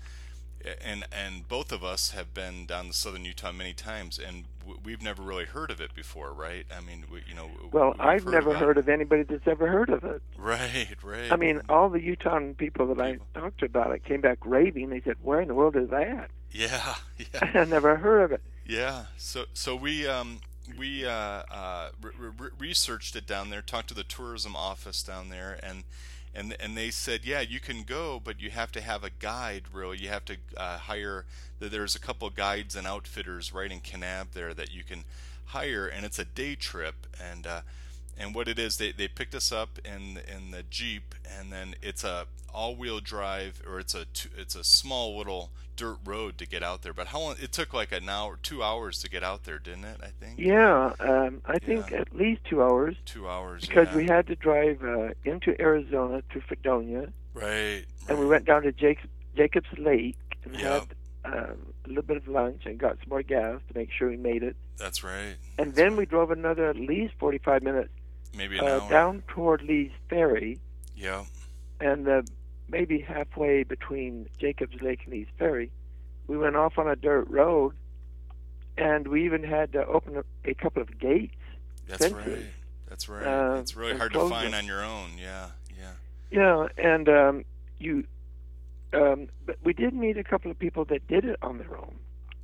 and 0.84 1.06
and 1.12 1.48
both 1.48 1.72
of 1.72 1.84
us 1.84 2.12
have 2.12 2.34
been 2.34 2.66
down 2.66 2.88
to 2.88 2.94
southern 2.94 3.26
Utah 3.26 3.52
many 3.52 3.74
times, 3.74 4.20
and 4.20 4.46
w- 4.62 4.80
we've 4.84 5.02
never 5.02 5.22
really 5.22 5.46
heard 5.46 5.72
of 5.72 5.80
it 5.82 5.94
before, 5.96 6.32
right? 6.34 6.66
I 6.76 6.82
mean, 6.82 7.06
we, 7.12 7.24
you 7.28 7.36
know. 7.36 7.50
Well, 7.72 7.96
I've 8.00 8.26
never 8.26 8.52
about 8.52 8.62
heard 8.62 8.78
it. 8.78 8.82
of 8.82 8.90
anybody 8.90 9.24
that's 9.24 9.48
ever 9.48 9.68
heard 9.68 9.90
of 9.90 10.04
it. 10.04 10.22
Right, 10.38 10.96
right. 11.04 11.32
I 11.32 11.36
mean, 11.36 11.62
all 11.70 11.90
the 11.90 12.02
Utah 12.02 12.40
people 12.58 12.94
that 12.94 13.02
I 13.02 13.18
talked 13.40 13.60
to 13.60 13.66
about 13.66 13.92
it 13.92 14.04
came 14.04 14.22
back 14.22 14.40
raving. 14.46 14.90
They 14.90 15.02
said, 15.02 15.16
"Where 15.22 15.42
in 15.42 15.48
the 15.48 15.56
world 15.56 15.76
is 15.76 15.90
that?" 15.90 16.30
yeah, 16.52 16.96
yeah. 17.18 17.52
I 17.62 17.66
never 17.66 17.96
heard 17.98 18.24
of 18.24 18.32
it. 18.32 18.42
Yeah. 18.66 19.06
So 19.18 19.46
so 19.54 19.76
we 19.76 20.08
um 20.08 20.40
we 20.78 21.06
uh, 21.06 21.12
uh, 21.12 21.90
re- 22.02 22.12
re- 22.38 22.50
researched 22.60 23.16
it 23.16 23.26
down 23.26 23.50
there, 23.50 23.62
talked 23.62 23.88
to 23.90 23.94
the 23.94 24.04
tourism 24.04 24.56
office 24.56 25.02
down 25.02 25.30
there, 25.30 25.58
and 25.64 25.84
and 26.34 26.56
and 26.60 26.78
they 26.78 26.92
said, 26.92 27.22
yeah, 27.24 27.42
you 27.42 27.60
can 27.60 27.84
go, 27.84 28.22
but 28.24 28.42
you 28.42 28.50
have 28.50 28.72
to 28.74 28.82
have 28.82 29.04
a 29.04 29.10
guide. 29.10 29.64
Really, 29.74 29.98
you 29.98 30.10
have 30.10 30.26
to 30.26 30.38
uh, 30.56 30.78
hire. 30.78 31.26
There's 31.60 31.96
a 31.96 32.00
couple 32.00 32.30
guides 32.30 32.76
and 32.76 32.86
outfitters 32.86 33.54
right 33.54 33.72
in 33.72 33.80
Kanab 33.80 34.34
there 34.34 34.54
that 34.54 34.72
you 34.74 34.84
can 34.84 35.04
hire, 35.46 35.88
and 35.88 36.06
it's 36.06 36.20
a 36.20 36.26
day 36.26 36.56
trip. 36.56 37.08
And 37.20 37.48
uh, 37.48 37.62
and 38.20 38.34
what 38.36 38.48
it 38.48 38.58
is, 38.60 38.78
they, 38.78 38.92
they 38.92 39.08
picked 39.08 39.36
us 39.36 39.52
up 39.52 39.80
in 39.86 40.20
in 40.34 40.52
the 40.52 40.64
jeep, 40.64 41.16
and 41.40 41.52
then 41.52 41.76
it's 41.82 42.04
a 42.04 42.26
all-wheel 42.54 43.00
drive, 43.02 43.62
or 43.68 43.80
it's 43.80 43.94
a 43.94 44.06
two, 44.06 44.30
it's 44.38 44.56
a 44.56 44.64
small 44.64 45.18
little 45.18 45.52
dirt 45.76 45.98
road 46.04 46.38
to 46.40 46.48
get 46.48 46.64
out 46.64 46.82
there. 46.82 46.94
But 46.94 47.08
how 47.08 47.20
long? 47.20 47.36
It 47.40 47.52
took 47.52 47.74
like 47.74 47.92
an 47.92 48.10
hour, 48.10 48.40
two 48.42 48.64
hours 48.64 49.00
to 49.04 49.10
get 49.10 49.24
out 49.24 49.44
there, 49.44 49.60
didn't 49.60 49.86
it? 49.86 49.98
I 50.02 50.08
think. 50.20 50.40
Yeah, 50.40 50.94
um, 51.00 51.42
I 51.46 51.60
think 51.60 51.92
Yeah. 51.92 52.00
at 52.02 52.16
least 52.16 52.42
two 52.46 52.64
hours 52.64 52.96
Two 53.06 53.28
hours. 53.30 53.62
because 53.68 53.88
yeah. 53.90 53.96
we 53.98 54.06
had 54.06 54.26
to 54.28 54.36
drive 54.36 54.84
uh, 54.84 55.10
into 55.24 55.60
Arizona 55.62 56.24
to 56.34 56.42
Fredonia, 56.42 57.12
right. 57.36 57.86
and 58.10 58.18
we 58.18 58.26
went 58.26 58.46
down 58.46 58.64
to 58.64 58.72
Jacobs, 58.72 59.10
Jacobs 59.36 59.68
Lake 59.78 60.18
and 60.46 60.56
Yep. 60.60 60.64
had 61.24 61.34
um, 61.34 61.58
a 61.86 61.88
little 61.90 62.04
bit 62.04 62.18
of 62.18 62.28
lunch 62.28 62.66
and 62.66 62.80
got 62.80 62.98
some 63.00 63.10
more 63.10 63.22
gas 63.22 63.60
to 63.68 63.78
make 63.78 63.92
sure 63.92 64.10
we 64.10 64.18
made 64.18 64.42
it. 64.44 64.56
That's 64.78 65.04
right. 65.04 65.36
And 65.60 65.76
then 65.76 65.96
we 65.98 66.06
drove 66.06 66.32
another 66.32 66.70
at 66.70 66.78
least 66.78 67.14
45 67.20 67.62
minutes 67.64 67.90
Maybe 68.38 68.58
an 68.60 68.65
uh, 68.67 68.79
hour. 68.82 68.89
down 68.89 69.24
toward 69.27 69.62
Lee's 69.63 69.91
Ferry, 70.10 70.60
Yeah. 70.96 71.25
and 71.82 72.08
uh, 72.08 72.22
maybe 72.70 73.00
halfway 73.00 73.63
between 73.63 74.27
Jacobs 74.38 74.79
Lake 74.82 75.01
and 75.06 75.13
Lee's 75.13 75.27
Ferry, 75.38 75.72
we 76.27 76.38
went 76.38 76.56
off 76.56 76.77
on 76.77 76.88
a 76.88 76.96
dirt 76.96 77.27
road, 77.29 77.74
and 78.77 79.08
we 79.08 79.25
even 79.25 79.44
had 79.44 79.74
to 79.74 79.86
open 79.86 80.17
a, 80.17 80.24
a 80.50 80.53
couple 80.53 80.82
of 80.82 80.98
gates. 81.00 81.34
That's 81.88 82.06
Fences. 82.08 82.27
right. 82.27 82.46
That's 82.89 83.10
right. 83.10 83.25
Uh, 83.25 83.56
it's 83.60 83.75
really 83.75 83.98
hard 83.98 84.13
to 84.13 84.29
find 84.29 84.53
them. 84.53 84.60
on 84.60 84.65
your 84.65 84.84
own. 84.84 85.12
Yeah. 85.20 85.48
Yeah. 85.77 85.91
Yeah, 86.29 86.67
and 86.77 87.08
um, 87.10 87.46
you, 87.79 88.03
um, 88.94 89.27
but 89.46 89.56
we 89.63 89.74
did 89.74 89.94
meet 89.94 90.17
a 90.17 90.24
couple 90.24 90.51
of 90.51 90.60
people 90.60 90.86
that 90.86 91.08
did 91.08 91.25
it 91.25 91.38
on 91.41 91.58
their 91.58 91.75
own. 91.77 91.96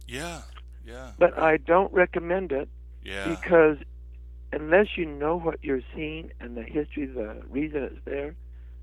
Yeah. 0.08 0.42
Yeah. 0.86 1.12
But 1.18 1.38
I 1.38 1.58
don't 1.58 1.92
recommend 1.94 2.52
it 2.52 2.68
Yeah. 3.04 3.28
because 3.30 3.78
unless 4.54 4.98
you 4.98 5.06
know 5.06 5.38
what 5.38 5.60
you're 5.64 5.82
seeing 5.96 6.32
and 6.40 6.56
the 6.56 6.64
history, 6.64 7.06
the 7.06 7.42
reason 7.50 7.84
it's 7.84 8.06
there, 8.06 8.36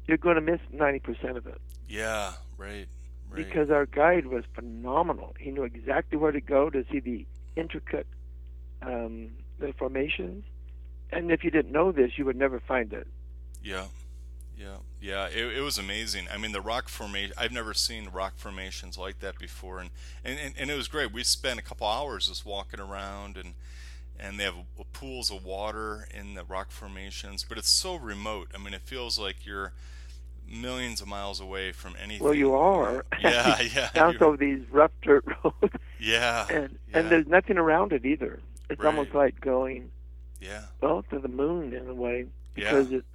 you're 0.06 0.18
going 0.18 0.34
to 0.34 0.40
miss 0.40 0.60
90% 0.74 1.36
of 1.36 1.46
it. 1.46 1.60
Yeah. 1.88 2.32
Right. 2.58 2.86
Right. 3.30 3.46
Because 3.46 3.70
our 3.70 3.86
guide 3.86 4.26
was 4.26 4.44
phenomenal. 4.54 5.34
He 5.38 5.52
knew 5.52 5.62
exactly 5.62 6.18
where 6.18 6.32
to 6.32 6.40
go 6.40 6.68
to 6.68 6.84
see 6.90 6.98
the 6.98 7.26
intricate 7.54 8.08
um, 8.82 9.30
the 9.58 9.72
formations. 9.78 10.44
And 11.12 11.30
if 11.30 11.44
you 11.44 11.50
didn't 11.50 11.72
know 11.72 11.92
this, 11.92 12.12
you 12.16 12.24
would 12.24 12.36
never 12.36 12.60
find 12.60 12.92
it. 12.92 13.06
Yeah, 13.62 13.86
yeah, 14.56 14.76
yeah. 15.00 15.26
It, 15.26 15.58
it 15.58 15.60
was 15.60 15.78
amazing. 15.78 16.26
I 16.32 16.38
mean, 16.38 16.52
the 16.52 16.60
rock 16.60 16.88
formation. 16.88 17.34
I've 17.36 17.52
never 17.52 17.74
seen 17.74 18.08
rock 18.08 18.34
formations 18.36 18.96
like 18.96 19.20
that 19.20 19.38
before, 19.38 19.80
and, 19.80 19.90
and, 20.24 20.38
and, 20.38 20.54
and 20.56 20.70
it 20.70 20.76
was 20.76 20.88
great. 20.88 21.12
We 21.12 21.24
spent 21.24 21.58
a 21.58 21.62
couple 21.62 21.86
hours 21.86 22.28
just 22.28 22.46
walking 22.46 22.80
around, 22.80 23.36
and 23.36 23.54
and 24.20 24.38
they 24.38 24.44
have 24.44 24.54
pools 24.92 25.30
of 25.30 25.44
water 25.44 26.06
in 26.12 26.34
the 26.34 26.44
rock 26.44 26.70
formations, 26.70 27.44
but 27.48 27.56
it's 27.58 27.68
so 27.70 27.96
remote. 27.96 28.48
I 28.54 28.58
mean, 28.58 28.74
it 28.74 28.82
feels 28.82 29.18
like 29.18 29.46
you're 29.46 29.72
millions 30.48 31.00
of 31.00 31.08
miles 31.08 31.40
away 31.40 31.72
from 31.72 31.94
anything. 32.02 32.24
Well, 32.24 32.34
you 32.34 32.54
are. 32.54 33.04
Yeah, 33.20 33.60
yeah, 33.60 33.90
Down 33.94 34.16
you're- 34.20 34.36
these 34.36 34.62
rough 34.70 34.92
dirt 35.02 35.24
roads. 35.44 35.74
yeah, 35.98 36.46
and 36.50 36.78
yeah, 36.90 36.98
and 36.98 37.10
there's 37.10 37.26
nothing 37.26 37.58
around 37.58 37.92
it 37.92 38.04
either. 38.04 38.40
It's 38.68 38.80
Right. 38.80 38.86
almost 38.90 39.14
like 39.14 39.40
going 39.40 39.90
yeah, 40.40 40.62
well 40.80 41.02
to 41.10 41.18
the 41.18 41.28
moon 41.28 41.74
in 41.74 41.86
a 41.88 41.94
way 41.94 42.26
yeah, 42.56 42.70
because 42.70 42.92
it's 42.92 43.06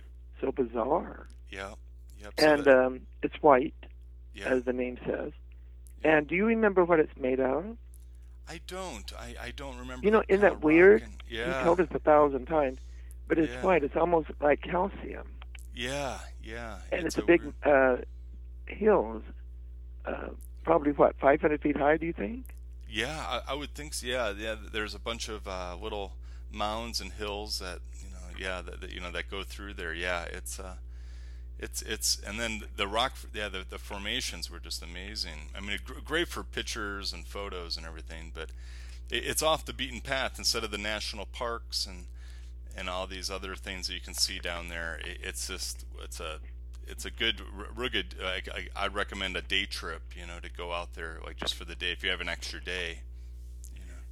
so 0.41 0.51
bizarre. 0.51 1.27
yeah, 1.49 1.73
yep. 2.21 2.33
so 2.39 2.45
and 2.47 2.63
that- 2.65 2.85
um, 2.85 3.01
it's 3.23 3.35
white, 3.41 3.73
yeah, 4.33 4.45
as 4.49 4.63
the 4.63 4.73
name 4.73 4.97
says. 5.05 5.31
Yeah. 6.03 6.17
And 6.17 6.27
do 6.27 6.35
you 6.35 6.45
remember 6.45 6.85
what 6.85 6.99
it's 6.99 7.17
made 7.19 7.39
out 7.39 7.65
of? 7.65 7.77
I 8.47 8.59
don't. 8.67 9.11
I, 9.17 9.35
I 9.41 9.51
don't 9.55 9.77
remember. 9.77 10.05
You 10.05 10.11
know, 10.11 10.23
isn't 10.27 10.41
that 10.41 10.61
weird? 10.61 11.01
and- 11.03 11.11
yeah. 11.29 11.59
You 11.59 11.63
told 11.65 11.79
us 11.79 11.87
a 11.91 11.99
thousand 11.99 12.45
times, 12.45 12.77
but 13.27 13.37
it's 13.39 13.51
Yeah. 13.51 13.63
white. 13.63 13.83
It's 13.83 13.95
almost 13.95 14.29
like 14.39 14.61
calcium, 14.61 15.27
Yeah, 15.73 16.19
yeah. 16.43 16.77
and 16.91 17.05
it's, 17.05 17.17
a 17.17 17.23
big 17.23 17.41
uh, 17.63 17.97
hills. 18.67 19.23
Uh, 20.05 20.29
probably 20.63 20.91
what 20.91 21.15
500 21.19 21.61
feet 21.61 21.77
high? 21.77 21.97
Do 21.97 22.05
you 22.05 22.13
think? 22.13 22.53
Yeah, 22.87 23.17
I, 23.47 23.51
I 23.51 23.53
would 23.55 23.73
think 23.73 23.93
so. 23.95 24.05
Yeah, 24.05 24.33
yeah. 24.37 24.55
There's 24.71 24.93
a 24.93 24.99
bunch 24.99 25.27
of 25.29 25.47
uh, 25.47 25.75
little 25.81 26.13
mounds 26.51 27.01
and 27.01 27.11
hills 27.11 27.57
that 27.59 27.79
you 28.03 28.09
know, 28.11 28.37
yeah, 28.37 28.61
that, 28.61 28.81
that 28.81 28.91
you 28.93 29.01
know 29.01 29.11
that 29.11 29.29
go 29.31 29.43
through 29.43 29.73
there. 29.73 29.93
Yeah, 29.93 30.25
it's 30.25 30.59
uh, 30.59 30.75
it's 31.57 31.81
it's, 31.81 32.19
and 32.25 32.39
then 32.39 32.63
the 32.75 32.87
rock, 32.87 33.13
yeah, 33.33 33.49
the 33.49 33.65
the 33.67 33.77
formations 33.77 34.49
were 34.51 34.59
just 34.59 34.83
amazing. 34.83 35.49
I 35.55 35.61
mean, 35.61 35.77
great 36.03 36.27
for 36.27 36.43
pictures 36.43 37.13
and 37.13 37.25
photos 37.25 37.77
and 37.77 37.85
everything, 37.85 38.31
but 38.33 38.49
it, 39.09 39.25
it's 39.25 39.41
off 39.41 39.65
the 39.65 39.73
beaten 39.73 40.01
path 40.01 40.37
instead 40.37 40.63
of 40.63 40.71
the 40.71 40.77
national 40.77 41.25
parks 41.25 41.85
and 41.85 42.05
and 42.77 42.89
all 42.89 43.07
these 43.07 43.31
other 43.31 43.55
things 43.55 43.87
that 43.87 43.93
you 43.93 44.01
can 44.01 44.13
see 44.13 44.37
down 44.39 44.67
there. 44.67 44.99
It, 45.05 45.19
it's 45.23 45.47
just 45.47 45.85
it's 46.03 46.19
a 46.19 46.39
it's 46.87 47.05
a 47.05 47.11
good 47.11 47.41
rugged. 47.73 48.15
I, 48.21 48.41
I, 48.53 48.85
I'd 48.85 48.93
recommend 48.93 49.37
a 49.37 49.41
day 49.41 49.65
trip, 49.65 50.01
you 50.15 50.27
know, 50.27 50.39
to 50.41 50.49
go 50.51 50.73
out 50.73 50.93
there 50.93 51.19
like 51.25 51.37
just 51.37 51.55
for 51.55 51.63
the 51.63 51.75
day 51.75 51.91
if 51.91 52.03
you 52.03 52.09
have 52.09 52.21
an 52.21 52.29
extra 52.29 52.61
day. 52.61 52.99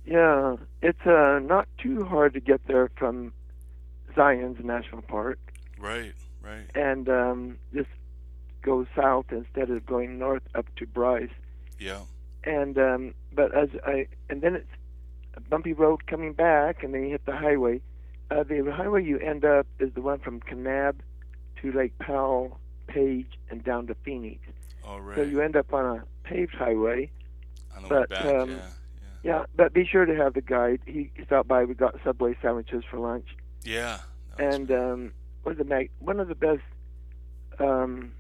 You 0.05 0.13
know. 0.15 0.57
Yeah, 0.61 0.65
it's 0.81 1.05
uh, 1.05 1.39
not 1.43 1.67
too 1.77 2.05
hard 2.05 2.33
to 2.35 2.39
get 2.39 2.65
there 2.67 2.89
from 2.95 3.33
Zion's 4.15 4.63
National 4.63 5.01
Park, 5.01 5.39
Right, 5.83 6.13
right. 6.43 6.69
and 6.75 7.09
um, 7.09 7.57
just 7.73 7.89
go 8.61 8.85
south 8.95 9.25
instead 9.31 9.69
of 9.69 9.85
going 9.85 10.17
north 10.17 10.43
up 10.55 10.65
to 10.77 10.87
Bryce. 10.87 11.29
Yeah, 11.79 12.01
And 12.43 12.77
um, 12.77 13.13
but 13.33 13.55
as 13.55 13.69
I 13.85 14.07
and 14.29 14.41
then 14.41 14.55
it's 14.55 14.69
a 15.35 15.41
bumpy 15.41 15.73
road 15.73 16.07
coming 16.07 16.33
back, 16.33 16.83
and 16.83 16.93
then 16.93 17.03
you 17.03 17.09
hit 17.09 17.25
the 17.25 17.35
highway. 17.35 17.81
Uh, 18.31 18.43
the 18.43 18.71
highway 18.73 19.03
you 19.03 19.19
end 19.19 19.45
up 19.45 19.67
is 19.79 19.93
the 19.93 20.01
one 20.01 20.19
from 20.19 20.39
Kanab 20.39 20.95
to 21.61 21.71
Lake 21.71 21.97
Powell, 21.99 22.59
Page, 22.87 23.27
and 23.49 23.63
down 23.63 23.87
to 23.87 23.95
Phoenix. 23.95 24.41
all 24.85 25.01
right. 25.01 25.17
So 25.17 25.23
you 25.23 25.41
end 25.41 25.55
up 25.55 25.73
on 25.73 25.97
a 25.97 26.03
paved 26.23 26.55
highway. 26.55 27.11
On 27.75 27.83
the 27.83 27.89
but, 27.89 28.09
way 28.09 28.15
back, 28.15 28.25
um, 28.25 28.49
yeah, 28.51 28.69
Yeah, 29.23 29.45
but 29.55 29.73
be 29.73 29.85
sure 29.85 30.05
to 30.05 30.15
have 30.15 30.33
the 30.35 30.41
guide. 30.41 30.81
He 30.85 31.11
stopped 31.25 31.47
by. 31.47 31.65
We 31.65 31.73
got 31.73 31.95
Subway 32.03 32.37
sandwiches 32.41 32.83
for 32.89 32.99
lunch, 32.99 33.27
yeah, 33.63 33.99
yeah. 34.37 34.45
and 34.45 34.71
um, 34.71 35.13
one 35.43 35.51
of 35.53 35.57
the 35.57 35.63
mag- 35.65 35.91
one 35.99 36.19
of 36.19 36.27
the 36.27 36.35
best 36.35 36.61
um, 37.59 38.13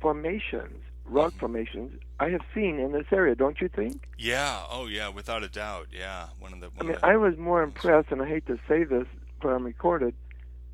formations 0.00 0.82
rock 1.08 1.32
Mhm. 1.34 1.38
formations 1.38 2.00
I 2.18 2.30
have 2.30 2.40
seen 2.52 2.80
in 2.80 2.90
this 2.92 3.06
area. 3.12 3.34
Don't 3.36 3.60
you 3.60 3.68
think? 3.68 4.08
Yeah. 4.18 4.64
Oh, 4.68 4.86
yeah. 4.86 5.08
Without 5.08 5.44
a 5.44 5.48
doubt. 5.48 5.88
Yeah. 5.92 6.28
One 6.40 6.52
of 6.52 6.60
the. 6.60 6.70
One 6.70 6.80
I 6.80 6.82
mean, 6.84 6.92
the, 7.00 7.06
I 7.06 7.16
was 7.16 7.36
more 7.36 7.62
impressed, 7.62 8.10
and 8.10 8.20
I 8.22 8.26
hate 8.26 8.46
to 8.46 8.58
say 8.66 8.82
this 8.84 9.06
but 9.40 9.50
I'm 9.50 9.64
recorded, 9.64 10.14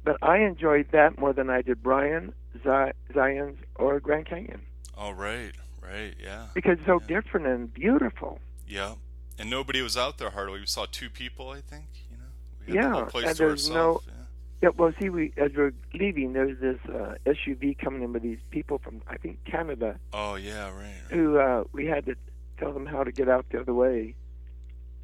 but 0.05 0.17
I 0.23 0.39
enjoyed 0.39 0.89
that 0.93 1.19
more 1.19 1.33
than 1.35 1.51
I 1.51 1.61
did 1.63 1.83
Brian, 1.83 2.33
Zi- 2.63 2.93
Zion's, 3.13 3.59
or 3.75 3.99
Grand 4.01 4.25
Canyon 4.27 4.63
Oh, 4.97 5.11
right. 5.11 5.53
Right. 5.83 6.15
Yeah. 6.23 6.47
because 6.55 6.79
it's 6.79 6.87
so 6.87 7.01
Yeah. 7.01 7.07
different 7.09 7.47
and 7.49 7.75
beautiful. 7.75 8.39
Yeah. 8.67 8.95
And 9.39 9.51
nobody 9.51 9.83
was 9.83 9.97
out 9.97 10.17
there 10.19 10.31
hardly. 10.31 10.61
We 10.61 10.67
saw 10.67 10.87
two 10.91 11.11
people, 11.11 11.51
I 11.51 11.61
think. 11.61 11.87
You 12.11 12.17
know. 12.19 12.25
We 12.61 12.77
had 12.77 12.95
Yeah, 12.97 13.05
place 13.11 13.27
and 13.27 13.37
to 13.37 13.43
there's 13.43 13.69
ourselves. 13.69 14.07
Yeah. 14.07 14.22
Yeah, 14.63 14.69
well, 14.77 14.93
see, 15.01 15.09
we 15.11 15.33
as 15.37 15.51
we're 15.57 15.73
leaving, 15.93 16.35
there's 16.35 16.59
this 16.61 16.79
uh, 16.89 17.15
SUV 17.27 17.77
coming 17.79 18.03
in 18.03 18.13
with 18.13 18.23
these 18.23 18.39
people 18.51 18.79
from 18.79 19.03
I 19.09 19.17
think 19.17 19.45
Canada 19.45 19.99
Oh, 20.13 20.37
yeah. 20.37 20.67
Right. 20.69 20.77
right. 20.77 20.93
who 21.11 21.39
uh, 21.39 21.65
we 21.73 21.87
had 21.87 22.07
to 22.07 22.15
tell 22.59 22.73
them 22.73 22.87
how 22.87 23.03
to 23.03 23.11
get 23.11 23.29
out 23.29 23.45
the 23.51 23.61
other 23.61 23.75
way, 23.75 24.15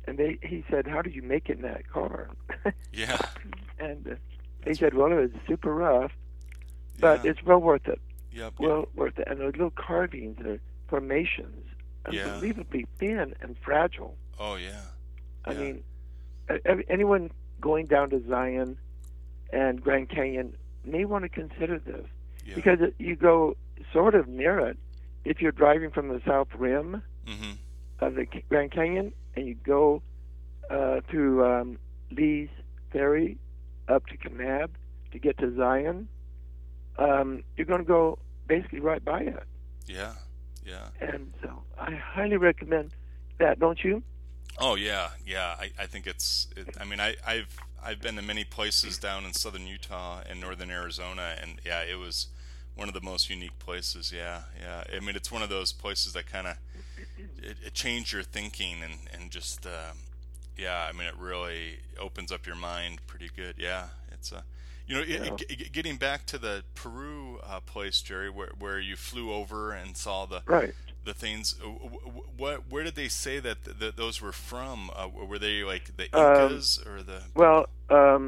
and 0.06 0.16
they 0.16 0.38
he 0.42 0.64
said, 0.70 0.86
"How 0.86 1.02
did 1.02 1.14
you 1.14 1.22
make 1.22 1.48
it 1.48 1.56
in 1.56 1.62
that 1.62 1.88
car?" 1.88 2.30
Yeah. 2.92 3.18
and 3.80 4.06
uh, 4.06 4.14
they 4.64 4.74
said, 4.74 4.94
"Well, 4.94 5.10
it 5.10 5.16
was 5.16 5.30
super 5.48 5.74
rough, 5.74 6.12
but 7.00 7.24
yeah. 7.24 7.30
it's 7.32 7.42
well 7.42 7.58
worth 7.60 7.88
it. 7.88 8.00
Yep. 8.32 8.54
Well 8.60 8.86
worth 8.94 9.18
it." 9.18 9.26
And 9.26 9.40
those 9.40 9.52
little 9.52 9.72
carvings 9.72 10.38
or 10.46 10.60
formations, 10.88 11.66
Yeah. 12.12 12.26
unbelievably 12.34 12.86
thin 13.00 13.34
and 13.40 13.56
fragile. 13.64 14.16
Oh, 14.38 14.54
yeah. 14.54 14.82
I 15.44 15.52
Yeah. 15.52 15.58
mean, 15.58 15.82
anyone 16.88 17.30
going 17.60 17.86
down 17.86 18.10
to 18.10 18.22
Zion 18.28 18.76
and 19.52 19.80
Grand 19.82 20.08
Canyon 20.08 20.54
may 20.84 21.04
want 21.04 21.24
to 21.24 21.28
consider 21.28 21.78
this 21.78 22.06
Yeah. 22.44 22.54
because 22.54 22.78
you 22.98 23.16
go 23.16 23.56
sort 23.92 24.14
of 24.14 24.28
near 24.28 24.58
it 24.60 24.78
if 25.24 25.40
you're 25.40 25.52
driving 25.52 25.90
from 25.90 26.08
the 26.08 26.20
south 26.26 26.48
rim 26.56 27.02
Mm-hmm. 27.26 27.52
of 28.00 28.14
the 28.14 28.26
Grand 28.48 28.72
Canyon 28.72 29.12
and 29.36 29.46
you 29.46 29.54
go 29.54 30.02
uh, 30.70 31.00
through 31.10 31.44
um, 31.44 31.78
Lee's 32.10 32.48
Ferry 32.92 33.36
up 33.88 34.06
to 34.06 34.16
Kanab 34.16 34.70
to 35.12 35.18
get 35.18 35.36
to 35.38 35.54
Zion. 35.56 36.08
Um, 36.98 37.42
you're 37.56 37.66
going 37.66 37.80
to 37.80 37.86
go 37.86 38.18
basically 38.46 38.80
right 38.80 39.04
by 39.04 39.20
it, 39.20 39.42
Yeah. 39.86 40.14
Yeah. 40.66 40.88
and 41.00 41.32
so 41.42 41.62
I 41.78 41.92
highly 41.94 42.36
recommend 42.38 42.92
that. 43.38 43.58
Don't 43.60 43.82
you? 43.84 44.02
Oh 44.58 44.74
yeah, 44.74 45.10
yeah. 45.26 45.54
I, 45.60 45.70
I 45.78 45.86
think 45.86 46.06
it's. 46.06 46.48
It, 46.56 46.76
I 46.80 46.84
mean, 46.84 46.98
I, 46.98 47.14
I've 47.26 47.56
I've 47.84 48.00
been 48.00 48.16
to 48.16 48.22
many 48.22 48.44
places 48.44 48.98
down 48.98 49.24
in 49.24 49.32
southern 49.32 49.66
Utah 49.66 50.20
and 50.28 50.40
northern 50.40 50.70
Arizona, 50.70 51.36
and 51.40 51.60
yeah, 51.64 51.82
it 51.82 51.98
was 51.98 52.28
one 52.74 52.88
of 52.88 52.94
the 52.94 53.00
most 53.00 53.28
unique 53.30 53.58
places. 53.58 54.12
Yeah, 54.12 54.42
yeah. 54.60 54.84
I 54.94 55.00
mean, 55.00 55.16
it's 55.16 55.30
one 55.32 55.42
of 55.42 55.48
those 55.48 55.72
places 55.72 56.12
that 56.12 56.26
kind 56.26 56.46
of 56.46 56.56
it, 57.42 57.56
it 57.64 57.74
changed 57.74 58.12
your 58.12 58.22
thinking 58.22 58.82
and 58.82 58.94
and 59.12 59.30
just 59.30 59.66
um, 59.66 59.98
yeah. 60.56 60.88
I 60.88 60.96
mean, 60.96 61.06
it 61.08 61.14
really 61.18 61.80
opens 61.98 62.30
up 62.32 62.46
your 62.46 62.56
mind 62.56 63.00
pretty 63.06 63.30
good. 63.34 63.56
Yeah, 63.58 63.88
it's 64.12 64.32
a. 64.32 64.44
You 64.86 64.94
know, 64.96 65.02
Yeah. 65.02 65.34
it, 65.34 65.42
it, 65.50 65.72
getting 65.72 65.98
back 65.98 66.24
to 66.26 66.38
the 66.38 66.64
Peru 66.74 67.40
uh, 67.44 67.60
place, 67.60 68.00
Jerry, 68.00 68.30
where 68.30 68.52
where 68.58 68.80
you 68.80 68.96
flew 68.96 69.32
over 69.32 69.72
and 69.72 69.96
saw 69.96 70.24
the 70.24 70.42
Right. 70.46 70.74
The 71.08 71.14
things 71.26 71.44
uh, 71.64 71.68
what 72.42 72.56
where 72.72 72.84
did 72.88 72.94
they 73.02 73.08
say 73.08 73.36
that 73.46 73.56
th- 73.64 73.76
that 73.82 73.94
those 74.02 74.16
were 74.24 74.32
from 74.50 74.76
uh, 75.00 75.08
were 75.30 75.38
they 75.46 75.56
like 75.72 75.84
the 76.00 76.06
Um, 76.12 76.20
incas 76.20 76.68
or 76.88 76.96
the 77.10 77.20
Well, 77.42 77.60
um, 78.00 78.24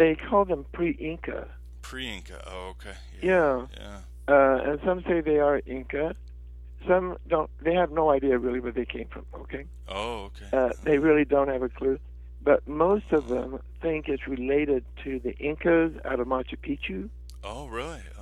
they 0.00 0.12
call 0.28 0.44
them 0.52 0.62
pre-Inca. 0.76 1.40
pre-inca 1.88 2.38
oh 2.52 2.64
okay 2.74 2.96
Yeah. 3.32 3.66
yeah 3.82 3.98
Uh, 4.34 4.58
and 4.68 4.76
some 4.86 4.98
say 5.08 5.16
they 5.20 5.38
are 5.48 5.56
Inca. 5.76 6.06
Some 6.88 7.06
don't. 7.32 7.48
They 7.66 7.74
have 7.82 7.90
no 8.00 8.04
idea 8.16 8.34
really 8.44 8.60
where 8.64 8.72
they 8.80 8.88
came 8.96 9.08
from. 9.14 9.24
Okay. 9.42 9.64
oh 10.00 10.14
okay 10.28 10.48
Uh, 10.58 10.70
they 10.86 10.96
really 11.06 11.26
don't 11.34 11.50
have 11.54 11.62
a 11.70 11.72
clue. 11.78 11.98
But 12.48 12.58
most 12.66 13.08
of 13.18 13.22
them 13.34 13.48
think 13.82 14.00
it's 14.12 14.26
related 14.36 14.82
to 15.04 15.10
the 15.26 15.32
Incas 15.48 15.92
out 16.10 16.18
of 16.22 16.26
Machu 16.34 16.56
Picchu. 16.66 16.98
oh 17.52 17.64
really 17.78 18.02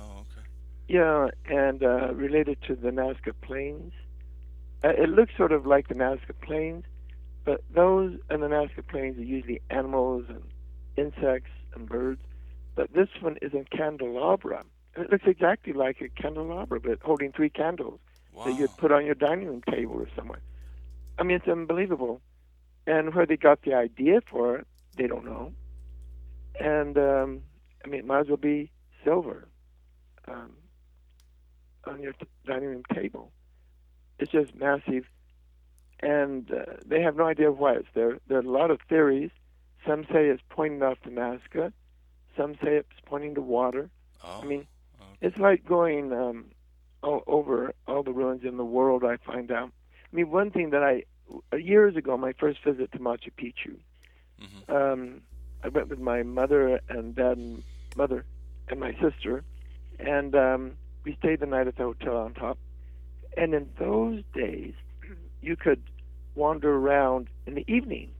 Yeah, 0.91 1.29
and 1.45 1.81
uh, 1.81 2.13
related 2.13 2.57
to 2.67 2.75
the 2.75 2.89
Nazca 2.89 3.31
Plains. 3.41 3.93
Uh, 4.83 4.89
it 4.89 5.07
looks 5.07 5.31
sort 5.37 5.53
of 5.53 5.65
like 5.65 5.87
the 5.87 5.93
Nazca 5.93 6.33
Plains, 6.41 6.83
but 7.45 7.63
those 7.73 8.19
in 8.29 8.41
the 8.41 8.47
Nazca 8.47 8.85
Plains 8.85 9.17
are 9.17 9.23
usually 9.23 9.61
animals 9.69 10.25
and 10.27 10.43
insects 10.97 11.51
and 11.73 11.87
birds. 11.87 12.19
But 12.75 12.91
this 12.93 13.07
one 13.21 13.37
is 13.41 13.53
a 13.53 13.63
candelabra. 13.73 14.65
And 14.93 15.05
it 15.05 15.11
looks 15.13 15.23
exactly 15.25 15.71
like 15.71 16.01
a 16.01 16.09
candelabra, 16.21 16.81
but 16.81 16.99
holding 17.01 17.31
three 17.31 17.49
candles 17.49 18.01
wow 18.33 18.43
that 18.43 18.59
you'd 18.59 18.75
put 18.75 18.91
on 18.91 19.05
your 19.05 19.15
dining 19.15 19.47
room 19.47 19.61
table 19.71 19.93
or 19.93 20.09
somewhere. 20.13 20.41
I 21.17 21.23
mean, 21.23 21.37
it's 21.37 21.47
unbelievable. 21.47 22.19
And 22.85 23.15
where 23.15 23.25
they 23.25 23.37
got 23.37 23.61
the 23.61 23.75
idea 23.75 24.19
for 24.29 24.57
it, 24.57 24.67
they 24.97 25.07
don't 25.07 25.23
know. 25.23 25.53
And 26.59 26.97
um, 26.97 27.43
I 27.85 27.87
mean, 27.87 28.01
it 28.01 28.05
might 28.05 28.19
as 28.19 28.27
well 28.27 28.35
be 28.35 28.71
silver 29.05 29.47
um, 30.27 30.51
on 31.85 32.01
your 32.01 32.13
t- 32.13 32.25
dining 32.45 32.69
room 32.69 32.83
table. 32.93 33.31
It's 34.19 34.31
just 34.31 34.53
massive, 34.55 35.05
and 36.01 36.51
uh, 36.51 36.73
they 36.85 37.01
have 37.01 37.15
no 37.15 37.25
idea 37.25 37.51
why 37.51 37.73
it's 37.73 37.87
there. 37.93 38.19
There 38.27 38.37
are 38.37 38.41
a 38.41 38.49
lot 38.49 38.71
of 38.71 38.79
theories. 38.89 39.31
Some 39.87 40.03
say 40.05 40.27
it's 40.27 40.41
pointing 40.49 40.83
off 40.83 40.99
to 41.03 41.09
Nazca. 41.09 41.73
Some 42.37 42.53
say 42.55 42.75
it's 42.77 42.89
pointing 43.05 43.35
to 43.35 43.41
water. 43.41 43.89
oh, 44.23 44.39
I 44.41 44.45
mean, 44.45 44.67
okay. 44.99 45.09
it's 45.21 45.37
like 45.37 45.65
going 45.65 46.13
um, 46.13 46.45
all 47.03 47.23
over 47.27 47.73
all 47.87 48.03
the 48.03 48.13
ruins 48.13 48.43
in 48.43 48.57
the 48.57 48.65
world. 48.65 49.03
I 49.03 49.17
find 49.17 49.51
out. 49.51 49.71
I 50.11 50.15
mean, 50.15 50.29
one 50.29 50.51
thing 50.51 50.69
that 50.71 50.83
I 50.83 51.03
years 51.55 51.95
ago, 51.95 52.17
my 52.17 52.33
first 52.33 52.63
visit 52.63 52.91
to 52.91 52.99
Machu 52.99 53.31
Picchu, 53.37 53.77
Mhm. 54.41 54.69
um, 54.69 55.21
I 55.63 55.69
went 55.69 55.87
with 55.89 55.99
my 55.99 56.23
mother 56.23 56.79
and 56.89 57.15
dad 57.15 57.37
and 57.37 57.63
mother 57.95 58.25
and 58.67 58.79
my 58.79 58.93
sister, 59.01 59.43
and 59.99 60.35
um, 60.35 60.77
we 61.03 61.15
stayed 61.19 61.39
the 61.39 61.45
night 61.45 61.67
at 61.67 61.75
the 61.77 61.83
hotel 61.83 62.17
on 62.17 62.33
top. 62.33 62.57
And 63.37 63.53
in 63.53 63.69
those 63.79 64.23
days, 64.33 64.73
you 65.41 65.55
could 65.55 65.81
wander 66.35 66.73
around 66.75 67.27
in 67.45 67.55
the 67.55 67.65
evening. 67.71 68.11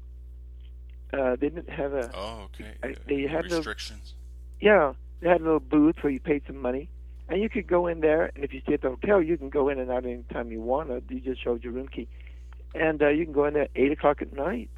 Uh, 1.13 1.31
they 1.35 1.49
didn't 1.49 1.69
have 1.69 1.93
a 1.93 2.09
oh 2.13 2.43
okay 2.53 2.71
I- 2.83 2.95
they 3.07 3.21
had 3.23 3.45
restrictions 3.57 4.13
yeah, 4.61 4.93
they 5.19 5.27
had 5.29 5.41
a 5.41 5.43
little 5.43 5.59
booth 5.59 5.95
where 6.01 6.11
you 6.13 6.19
paid 6.19 6.43
some 6.47 6.57
money, 6.57 6.87
and 7.27 7.41
you 7.41 7.49
could 7.49 7.67
go 7.67 7.87
in 7.87 7.99
there. 7.99 8.31
And 8.35 8.43
if 8.43 8.53
you 8.53 8.61
stay 8.61 8.75
at 8.75 8.81
the 8.81 8.89
hotel, 8.89 9.21
you 9.21 9.35
can 9.37 9.49
go 9.49 9.69
in 9.69 9.79
and 9.79 9.89
out 9.91 10.05
anytime 10.05 10.51
you 10.51 10.61
wanted. 10.61 11.03
You 11.09 11.19
just 11.19 11.43
showed 11.43 11.63
your 11.63 11.73
room 11.73 11.87
key, 11.87 12.07
and 12.75 13.01
uh, 13.01 13.09
you 13.09 13.25
can 13.25 13.33
go 13.33 13.45
in 13.45 13.53
there 13.55 13.63
at 13.63 13.71
eight 13.75 13.91
o'clock 13.91 14.21
at 14.21 14.31
night 14.33 14.69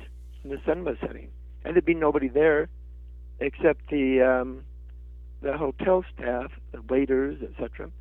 when 0.41 0.55
the 0.55 0.61
sun 0.65 0.83
was 0.85 0.95
setting, 1.01 1.27
and 1.65 1.75
there'd 1.75 1.85
be 1.85 1.93
nobody 1.93 2.29
there 2.29 2.69
except 3.39 3.89
the 3.89 4.21
um, 4.21 4.63
the 5.43 5.57
hotel 5.57 6.03
staff, 6.15 6.51
the 6.71 6.81
waiters, 6.81 7.41
etc., 7.43 7.91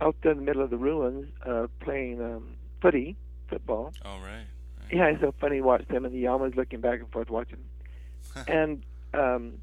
out 0.00 0.16
there 0.22 0.32
in 0.32 0.38
the 0.38 0.44
middle 0.44 0.62
of 0.62 0.70
the 0.70 0.76
ruins 0.76 1.26
uh, 1.44 1.66
playing 1.80 2.20
um, 2.20 2.56
footy, 2.80 3.16
football. 3.48 3.92
oh 4.04 4.18
right, 4.18 4.44
right. 4.80 4.90
Yeah, 4.90 5.06
it's 5.06 5.20
so 5.20 5.32
funny 5.40 5.58
to 5.58 5.62
watch 5.62 5.86
them 5.88 6.04
and 6.04 6.14
the 6.14 6.24
Yamas 6.24 6.56
looking 6.56 6.80
back 6.80 7.00
and 7.00 7.10
forth 7.12 7.30
watching. 7.30 7.58
and 8.48 8.82
um, 9.14 9.58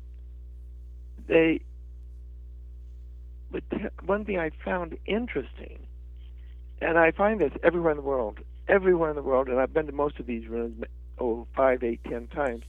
they, 1.27 1.61
but 3.51 3.63
one 4.05 4.25
thing 4.25 4.39
I 4.39 4.51
found 4.63 4.97
interesting, 5.05 5.85
and 6.81 6.97
I 6.97 7.11
find 7.11 7.41
this 7.41 7.51
everywhere 7.63 7.91
in 7.91 7.97
the 7.97 8.03
world, 8.03 8.39
everywhere 8.67 9.09
in 9.09 9.15
the 9.15 9.21
world, 9.23 9.47
and 9.47 9.59
I've 9.59 9.73
been 9.73 9.87
to 9.87 9.91
most 9.91 10.19
of 10.19 10.25
these 10.25 10.47
rooms, 10.47 10.83
oh, 11.19 11.47
five, 11.55 11.83
eight, 11.83 12.01
ten 12.03 12.27
times, 12.27 12.63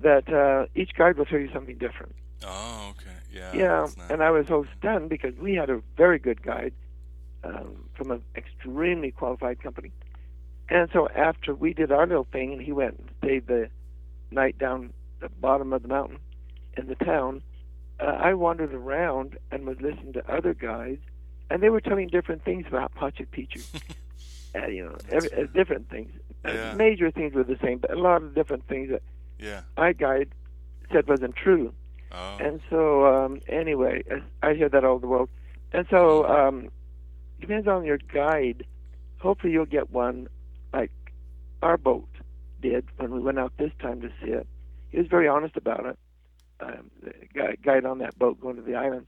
that 0.00 0.32
uh, 0.32 0.66
each 0.74 0.90
guide 0.96 1.18
will 1.18 1.26
tell 1.26 1.40
you 1.40 1.50
something 1.52 1.78
different. 1.78 2.14
Oh 2.44 2.90
okay 2.90 3.16
yeah 3.32 3.52
Yeah, 3.54 3.86
not- 3.96 4.10
and 4.10 4.22
I 4.22 4.30
was 4.30 4.46
so 4.46 4.66
stunned 4.78 5.08
because 5.08 5.34
we 5.36 5.54
had 5.54 5.70
a 5.70 5.80
very 5.96 6.18
good 6.18 6.42
guide 6.42 6.72
um, 7.44 7.88
from 7.94 8.10
an 8.10 8.22
extremely 8.36 9.10
qualified 9.12 9.62
company. 9.62 9.92
And 10.68 10.88
so 10.92 11.08
after 11.10 11.54
we 11.54 11.72
did 11.72 11.90
our 11.92 12.06
little 12.06 12.26
thing, 12.30 12.52
and 12.52 12.60
he 12.60 12.72
went 12.72 12.98
and 12.98 13.08
stayed 13.22 13.46
the 13.46 13.70
night 14.30 14.58
down 14.58 14.92
the 15.20 15.28
bottom 15.30 15.72
of 15.72 15.82
the 15.82 15.88
mountain 15.88 16.18
in 16.76 16.86
the 16.88 16.94
town, 16.96 17.42
uh, 18.00 18.04
I 18.04 18.34
wandered 18.34 18.74
around 18.74 19.38
and 19.50 19.66
was 19.66 19.80
listening 19.80 20.12
to 20.14 20.30
other 20.32 20.52
guides, 20.54 21.00
and 21.50 21.62
they 21.62 21.70
were 21.70 21.80
telling 21.80 22.08
different 22.08 22.44
things 22.44 22.66
about 22.68 22.94
Machu 22.96 23.26
Picchu. 23.26 23.62
uh, 24.54 24.66
you 24.66 24.84
know, 24.84 24.96
every, 25.10 25.32
uh, 25.32 25.46
different 25.54 25.88
things. 25.88 26.10
Uh, 26.44 26.52
Yeah. 26.52 26.74
major 26.74 27.10
things 27.10 27.34
were 27.34 27.44
the 27.44 27.58
same, 27.62 27.78
but 27.78 27.90
a 27.92 27.98
lot 27.98 28.22
of 28.22 28.34
different 28.34 28.66
things 28.68 28.90
that 28.90 29.02
yeah 29.38 29.62
my 29.76 29.92
guide 29.92 30.28
said 30.92 31.06
wasn't 31.08 31.34
true. 31.36 31.72
Oh 32.12 32.36
And 32.40 32.60
so, 32.70 33.06
um, 33.06 33.40
anyway, 33.48 34.02
I 34.42 34.48
I 34.50 34.54
hear 34.54 34.68
that 34.68 34.84
all 34.84 34.98
the 34.98 35.06
world. 35.06 35.28
And 35.72 35.86
so, 35.90 36.26
um, 36.26 36.68
depends 37.40 37.68
on 37.68 37.84
your 37.84 37.98
guide. 37.98 38.64
Hopefully, 39.18 39.52
you'll 39.52 39.66
get 39.66 39.90
one 39.90 40.28
like 40.72 40.92
our 41.62 41.76
boat 41.76 42.08
did 42.60 42.86
when 42.96 43.12
we 43.12 43.20
went 43.20 43.38
out 43.38 43.52
this 43.58 43.72
time 43.80 44.00
to 44.00 44.08
see 44.22 44.30
it. 44.30 44.46
He 44.90 44.98
was 44.98 45.06
very 45.08 45.28
honest 45.28 45.56
about 45.56 45.84
it. 45.86 45.98
Um, 46.60 46.90
the 47.02 47.12
guy, 47.34 47.56
guide 47.62 47.84
on 47.84 47.98
that 47.98 48.18
boat 48.18 48.40
going 48.40 48.56
to 48.56 48.62
the 48.62 48.74
island 48.74 49.06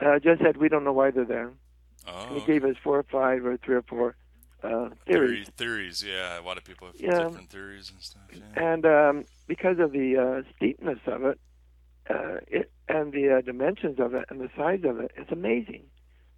uh, 0.00 0.18
just 0.18 0.42
said, 0.42 0.56
"We 0.56 0.68
don't 0.68 0.84
know 0.84 0.92
why 0.92 1.10
they're 1.10 1.24
there." 1.24 1.52
Oh, 2.06 2.26
and 2.28 2.36
he 2.40 2.46
gave 2.46 2.64
us 2.64 2.76
four 2.82 2.98
or 2.98 3.02
five 3.04 3.44
or 3.46 3.56
three 3.56 3.76
or 3.76 3.82
four 3.82 4.16
uh, 4.62 4.90
theories. 5.06 5.48
Theories, 5.56 6.02
yeah. 6.02 6.38
A 6.38 6.42
lot 6.42 6.58
of 6.58 6.64
people 6.64 6.86
have 6.86 6.96
Yeah. 6.98 7.24
different 7.28 7.50
theories 7.50 7.90
and 7.90 8.00
stuff. 8.02 8.22
Yeah. 8.32 8.72
And 8.72 8.84
um, 8.86 9.24
because 9.46 9.78
of 9.78 9.92
the 9.92 10.16
uh, 10.16 10.42
steepness 10.56 10.98
of 11.06 11.24
it, 11.24 11.38
uh, 12.10 12.36
it 12.46 12.70
and 12.88 13.12
the 13.12 13.38
uh, 13.38 13.40
dimensions 13.40 13.98
of 13.98 14.14
it 14.14 14.24
and 14.28 14.40
the 14.40 14.50
size 14.56 14.80
of 14.84 15.00
it, 15.00 15.10
it's 15.16 15.32
amazing 15.32 15.84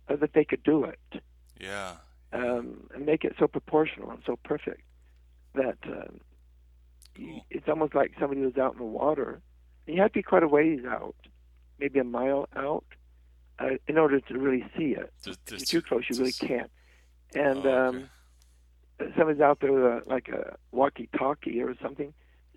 uh, 0.09 0.17
that 0.17 0.33
they 0.33 0.45
could 0.45 0.63
do 0.63 0.85
it 0.85 1.23
yeah. 1.61 1.95
um, 2.33 2.89
and 2.95 3.05
make 3.05 3.25
it 3.25 3.35
so 3.39 3.47
proportional 3.49 4.11
and 4.11 4.23
so 4.25 4.37
perfect 4.45 4.83
that 5.55 5.79
um, 5.87 6.21
Cool. 7.17 7.45
it's 7.51 7.69
almost 7.69 7.95
like 7.95 8.13
somebody 8.21 8.43
was 8.43 8.57
out 8.57 8.73
in 8.75 8.79
the 8.79 8.85
water. 8.85 9.41
And 9.87 9.97
you 9.97 10.03
have 10.03 10.13
to 10.13 10.19
be 10.19 10.23
quite 10.23 10.43
a 10.43 10.49
ways 10.49 10.81
out, 10.87 11.17
maybe 11.79 11.99
a 11.99 12.05
mile 12.05 12.49
out, 12.55 12.85
uh, 13.59 13.77
in 13.89 13.97
order 13.99 14.21
to 14.21 14.39
really 14.39 14.65
see 14.77 14.97
it. 14.97 15.13
Just, 15.25 15.41
If 15.51 15.73
you're 15.73 15.81
too 15.81 15.89
close, 15.89 16.05
you 16.11 16.19
really 16.19 16.33
can't. 16.33 16.71
And 17.35 17.65
Oh, 17.67 17.71
okay. 17.71 17.99
um, 19.01 19.11
somebody's 19.17 19.41
out 19.41 19.61
there 19.61 19.73
with 19.73 19.83
a, 19.83 20.03
like 20.07 20.29
a 20.29 20.57
walkie-talkie 20.73 21.63
or 21.63 21.75
something, 21.83 22.13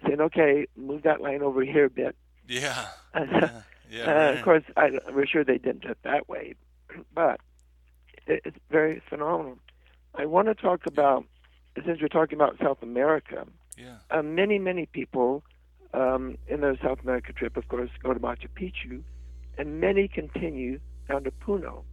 saying, 0.06 0.22
"Okay, 0.22 0.68
move 0.76 1.04
that 1.04 1.22
line 1.22 1.42
over 1.42 1.62
here 1.64 1.86
a 1.86 1.90
bit." 1.90 2.16
yeah. 2.62 2.88
Uh, 3.14 3.26
Yeah. 3.32 3.62
yeah 3.90 4.30
uh. 4.30 4.34
Of 4.38 4.44
course, 4.44 4.64
I, 4.78 4.92
we're 5.14 5.26
sure 5.26 5.44
they 5.44 5.58
didn't 5.58 5.84
do 5.84 5.90
it 5.90 6.00
that 6.04 6.28
way, 6.28 6.56
but 7.14 7.40
it, 8.28 8.42
it's 8.46 8.58
very 8.70 9.02
phenomenal. 9.10 9.58
I 10.16 10.26
want 10.26 10.48
to 10.48 10.56
talk 10.56 10.86
about, 10.88 11.26
since 11.86 12.02
we're 12.02 12.08
talking 12.08 12.38
about 12.38 12.58
South 12.62 12.82
America, 12.82 13.46
Yeah. 13.78 13.98
uh, 14.12 14.22
many, 14.24 14.60
many 14.60 14.86
people 14.88 15.44
um, 15.94 16.38
in 16.48 16.62
their 16.62 16.78
South 16.84 17.00
America 17.04 17.34
trip, 17.34 17.58
of 17.58 17.68
course, 17.68 17.90
go 18.04 18.14
to 18.14 18.20
Machu 18.20 18.48
Picchu, 18.60 19.02
and 19.58 19.80
many 19.80 20.08
continue 20.08 20.80
down 21.08 21.24
to 21.24 21.32
Puno. 21.32 21.84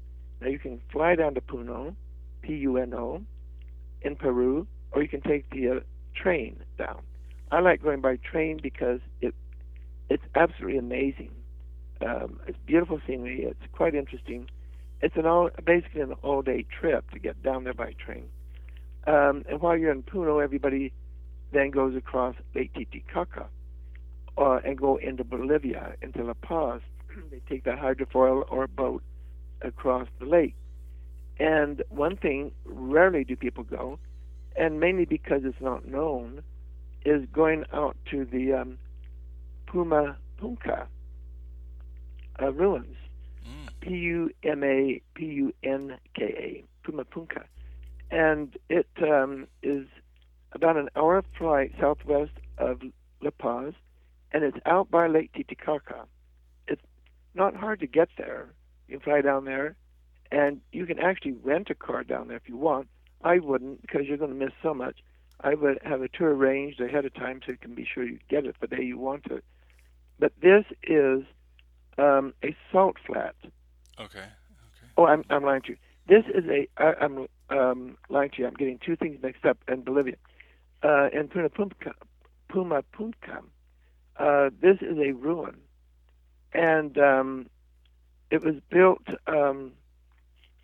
Now, 0.41 0.49
you 0.49 0.59
can 0.59 0.81
fly 0.93 1.15
down 1.15 1.35
to 1.35 1.41
Puno, 1.41 1.95
P 2.43 2.55
U 2.57 2.77
N 2.77 2.93
O, 2.95 3.23
in 4.03 4.17
Peru, 4.17 4.67
or 4.93 5.03
you 5.03 5.09
can 5.09 5.23
take 5.23 5.49
the 5.51 5.69
uh, 5.71 5.81
train 6.15 6.57
down. 6.79 7.01
I 7.51 7.61
like 7.61 7.83
going 7.83 8.01
by 8.01 8.17
train 8.17 8.59
because 8.63 9.01
it 9.21 9.35
it's 10.09 10.23
absolutely 10.35 10.79
amazing. 10.79 11.31
Um, 12.01 12.41
it's 12.47 12.59
beautiful 12.67 13.01
scenery. 13.07 13.45
It's 13.45 13.73
quite 13.73 13.95
interesting. 13.95 14.49
It's 15.01 15.17
an 15.17 15.27
all 15.27 15.51
basically 15.65 16.03
an 16.03 16.13
all 16.23 16.43
day 16.43 16.65
trip 16.81 17.11
to 17.11 17.19
get 17.19 17.43
down 17.43 17.65
there 17.65 17.75
by 17.75 17.93
train. 17.93 18.25
Um, 19.07 19.45
and 19.49 19.61
while 19.61 19.77
you're 19.77 19.93
in 19.93 20.03
Puno, 20.03 20.43
everybody 20.43 20.93
then 21.53 21.71
goes 21.71 21.95
across 21.97 22.35
Lake 22.55 22.73
Titicaca 22.75 23.47
uh, 24.37 24.61
and 24.65 24.77
go 24.77 24.97
into 24.97 25.25
Bolivia, 25.25 25.95
into 26.03 26.25
La 26.25 26.35
Paz. 26.35 26.81
they 27.31 27.41
take 27.49 27.65
the 27.65 27.71
hydrofoil 27.71 28.45
or 28.51 28.67
boat 28.67 29.03
across 29.63 30.09
the 30.19 30.27
lake. 30.27 30.55
And 31.39 31.83
one 31.89 32.17
thing, 32.17 32.53
rarely 32.65 33.25
do 33.25 33.37
people 33.37 33.65
go, 33.65 33.99
and 34.57 34.81
mainly 34.81 35.05
because 35.05 35.43
it's 35.45 35.61
not 35.61 35.87
known, 35.87 36.43
is 37.05 37.27
going 37.33 37.65
out 37.73 37.97
to 38.11 38.25
the 38.25 38.55
um, 38.55 38.79
Puma 39.67 40.17
Punka 40.41 40.87
uh, 42.41 42.53
ruins. 42.53 42.97
Mm. 43.47 43.69
P 43.81 43.91
U 43.91 44.31
M 44.43 44.65
A 44.65 45.01
P 45.15 45.25
U 45.25 45.55
N 45.63 45.99
K 46.15 46.25
A, 46.25 46.65
Puma 46.85 47.05
Punka. 47.05 47.45
And 48.11 48.57
it 48.69 48.89
um, 49.03 49.47
is 49.63 49.87
about 50.53 50.77
an 50.77 50.89
hour 50.97 51.23
flight 51.37 51.73
southwest 51.81 52.33
of 52.59 52.81
La 53.21 53.31
Paz, 53.31 53.75
and 54.33 54.45
it's 54.45 54.59
out 54.67 54.91
by 54.91 55.07
Lake 55.07 55.33
Titicaca. 55.33 56.07
It's 56.69 56.83
not 57.35 57.57
hard 57.57 57.81
to 57.81 57.87
get 57.87 58.09
there. 58.17 58.49
You 58.89 58.99
can 58.99 59.05
fly 59.05 59.21
down 59.21 59.45
there, 59.45 59.77
and 60.31 60.61
you 60.73 60.87
can 60.87 60.99
actually 60.99 61.33
rent 61.33 61.71
a 61.71 61.75
car 61.75 62.05
down 62.05 62.29
there 62.29 62.37
if 62.37 62.49
you 62.49 62.57
want. 62.57 62.89
I 63.23 63.39
wouldn't 63.39 63.83
because 63.83 64.07
you're 64.07 64.19
going 64.19 64.37
to 64.39 64.45
miss 64.45 64.53
so 64.63 64.73
much. 64.75 64.99
I 65.41 65.55
would 65.55 65.79
have 65.83 66.03
a 66.03 66.09
tour 66.09 66.35
arranged 66.35 66.81
ahead 66.81 67.05
of 67.05 67.15
time 67.15 67.41
so 67.45 67.53
you 67.53 67.59
can 67.59 67.75
be 67.75 67.87
sure 67.93 68.05
you 68.05 68.19
get 68.29 68.47
it 68.47 68.57
the 68.61 68.67
day 68.67 68.83
you 68.83 68.99
want 68.99 69.27
it. 69.27 69.45
But 70.19 70.33
this 70.41 70.65
is 70.83 71.23
um, 71.99 72.35
a 72.43 72.57
salt 72.73 72.97
flat. 73.07 73.35
Okay. 73.99 74.19
Okay. 74.19 74.89
Oh, 74.97 75.07
I'm, 75.07 75.25
I'm 75.31 75.45
lying 75.45 75.63
to 75.63 75.71
you. 75.71 75.77
This 76.09 76.25
is 76.35 76.45
a. 76.49 76.69
I, 76.79 76.95
I'm 77.05 77.27
um, 77.51 77.97
lying 78.09 78.31
to 78.31 78.39
you. 78.39 78.47
I'm 78.47 78.55
getting 78.55 78.79
two 78.85 78.97
things 78.97 79.19
mixed 79.23 79.45
up 79.45 79.59
in 79.69 79.83
Bolivia. 79.83 80.17
Uh, 80.83 81.09
in 81.13 81.29
Puna 81.29 81.49
Punca, 81.49 81.93
Puma 82.49 82.83
Punka, 82.93 83.43
uh, 84.19 84.51
this 84.61 84.77
is 84.81 84.99
a 84.99 85.13
ruin, 85.13 85.57
and 86.53 86.97
um, 86.99 87.47
it 88.31 88.45
was 88.45 88.55
built 88.71 89.03
um, 89.27 89.73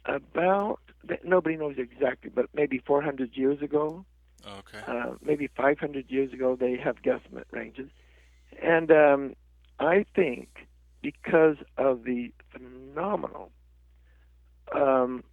about 0.04 0.80
nobody 1.24 1.56
knows 1.56 1.76
exactly, 1.78 2.30
but 2.32 2.46
maybe 2.54 2.78
400 2.78 3.36
years 3.36 3.60
ago, 3.62 4.04
Okay. 4.46 4.80
uh, 4.86 5.12
maybe 5.22 5.48
500 5.56 6.10
years 6.10 6.32
ago. 6.32 6.56
They 6.56 6.76
have 6.76 7.02
guesstimate 7.02 7.50
ranges, 7.50 7.88
and 8.62 8.90
um, 8.90 9.34
I 9.78 10.04
think 10.14 10.48
because 11.02 11.56
of 11.76 12.04
the 12.04 12.32
phenomenal, 12.50 13.50
um, 14.74 15.24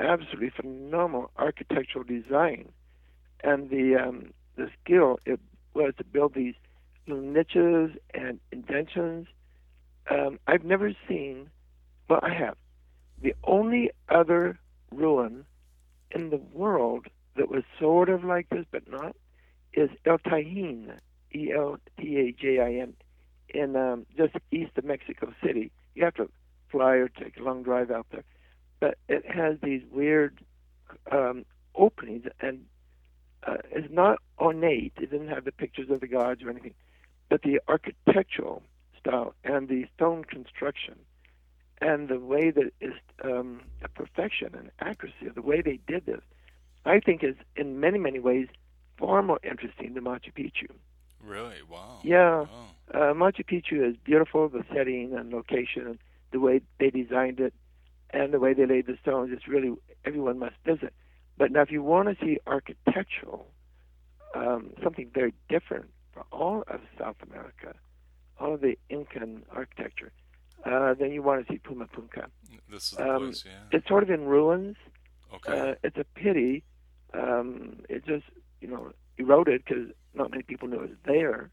absolutely 0.00 0.50
phenomenal 0.50 1.30
architectural 1.36 2.04
design 2.04 2.70
and 3.42 3.70
the 3.70 3.96
um, 3.96 4.32
the 4.56 4.68
skill 4.82 5.18
it 5.24 5.40
was 5.74 5.94
to 5.98 6.04
build 6.04 6.34
these 6.34 6.54
little 7.06 7.22
niches 7.22 7.96
and 8.12 8.40
indentions. 8.52 9.26
Um, 10.10 10.38
I've 10.46 10.64
never 10.64 10.92
seen, 11.06 11.50
well, 12.08 12.20
I 12.22 12.32
have. 12.32 12.56
The 13.20 13.34
only 13.44 13.90
other 14.08 14.58
ruin 14.90 15.44
in 16.10 16.30
the 16.30 16.40
world 16.52 17.06
that 17.36 17.50
was 17.50 17.62
sort 17.78 18.08
of 18.08 18.24
like 18.24 18.48
this 18.48 18.64
but 18.70 18.88
not 18.90 19.14
is 19.72 19.90
El 20.04 20.18
Tajin, 20.18 20.96
E 21.34 21.52
L 21.54 21.78
T 21.98 22.16
A 22.16 22.32
J 22.32 22.60
I 22.60 22.80
N, 22.82 22.94
in 23.50 23.76
um, 23.76 24.06
just 24.16 24.34
east 24.50 24.72
of 24.76 24.84
Mexico 24.84 25.32
City. 25.44 25.70
You 25.94 26.04
have 26.04 26.14
to 26.14 26.28
fly 26.70 26.94
or 26.94 27.08
take 27.08 27.38
a 27.38 27.42
long 27.42 27.62
drive 27.62 27.90
out 27.90 28.06
there, 28.10 28.24
but 28.80 28.98
it 29.08 29.24
has 29.30 29.56
these 29.62 29.82
weird 29.90 30.40
um, 31.10 31.44
openings 31.74 32.26
and 32.40 32.64
uh, 33.46 33.56
it's 33.70 33.92
not 33.92 34.18
ornate. 34.38 34.92
It 34.96 35.10
didn't 35.10 35.28
have 35.28 35.44
the 35.44 35.52
pictures 35.52 35.90
of 35.90 36.00
the 36.00 36.08
gods 36.08 36.42
or 36.42 36.50
anything, 36.50 36.74
but 37.28 37.42
the 37.42 37.60
architectural 37.68 38.62
style 38.98 39.34
and 39.44 39.68
the 39.68 39.86
stone 39.94 40.24
construction 40.24 40.96
and 41.80 42.08
the 42.08 42.18
way 42.18 42.50
that 42.50 42.72
is 42.80 42.92
um, 43.22 43.60
the 43.80 43.88
perfection 43.88 44.54
and 44.54 44.70
accuracy 44.80 45.26
of 45.26 45.34
the 45.34 45.42
way 45.42 45.62
they 45.62 45.78
did 45.86 46.06
this, 46.06 46.20
I 46.84 47.00
think 47.00 47.22
is 47.22 47.36
in 47.56 47.80
many 47.80 47.98
many 47.98 48.18
ways 48.18 48.48
far 48.98 49.22
more 49.22 49.38
interesting 49.44 49.94
than 49.94 50.04
Machu 50.04 50.32
Picchu. 50.34 50.70
Really? 51.24 51.62
Wow. 51.68 52.00
Yeah. 52.02 52.40
Wow. 52.40 52.46
Uh, 52.92 53.12
Machu 53.12 53.44
Picchu 53.44 53.88
is 53.88 53.96
beautiful, 54.02 54.48
the 54.48 54.64
setting 54.74 55.14
and 55.14 55.32
location, 55.32 55.86
and 55.86 55.98
the 56.32 56.40
way 56.40 56.60
they 56.78 56.90
designed 56.90 57.38
it, 57.40 57.52
and 58.10 58.32
the 58.32 58.38
way 58.40 58.54
they 58.54 58.66
laid 58.66 58.86
the 58.86 58.96
stones. 59.02 59.30
It's 59.32 59.46
really 59.46 59.72
everyone 60.04 60.38
must 60.38 60.56
visit. 60.64 60.94
But 61.36 61.52
now, 61.52 61.62
if 61.62 61.70
you 61.70 61.82
want 61.82 62.08
to 62.08 62.24
see 62.24 62.38
architectural, 62.46 63.46
um, 64.34 64.72
something 64.82 65.10
very 65.14 65.34
different 65.48 65.86
for 66.12 66.24
all 66.32 66.64
of 66.68 66.80
South 66.98 67.16
America, 67.28 67.74
all 68.40 68.54
of 68.54 68.60
the 68.60 68.76
Incan 68.88 69.44
architecture, 69.50 70.12
uh, 70.64 70.94
then 70.94 71.12
you 71.12 71.22
want 71.22 71.46
to 71.46 71.52
see 71.52 71.58
Puma 71.58 71.86
Punka. 71.86 72.26
This 72.68 72.92
is 72.92 72.98
the 72.98 73.08
Um, 73.08 73.18
place. 73.26 73.44
Yeah. 73.46 73.52
It's 73.78 73.86
sort 73.86 74.02
of 74.02 74.10
in 74.10 74.24
ruins. 74.26 74.76
Okay. 75.34 75.70
Uh, 75.70 75.74
it's 75.84 75.96
a 75.98 76.04
pity. 76.04 76.64
Um, 77.14 77.80
it 77.88 78.04
just, 78.04 78.24
you 78.60 78.68
know, 78.68 78.92
eroded 79.18 79.64
because 79.64 79.88
not 80.14 80.30
many 80.30 80.42
people 80.42 80.68
knew 80.68 80.76
it 80.82 80.90
was 80.90 80.98
there. 81.04 81.50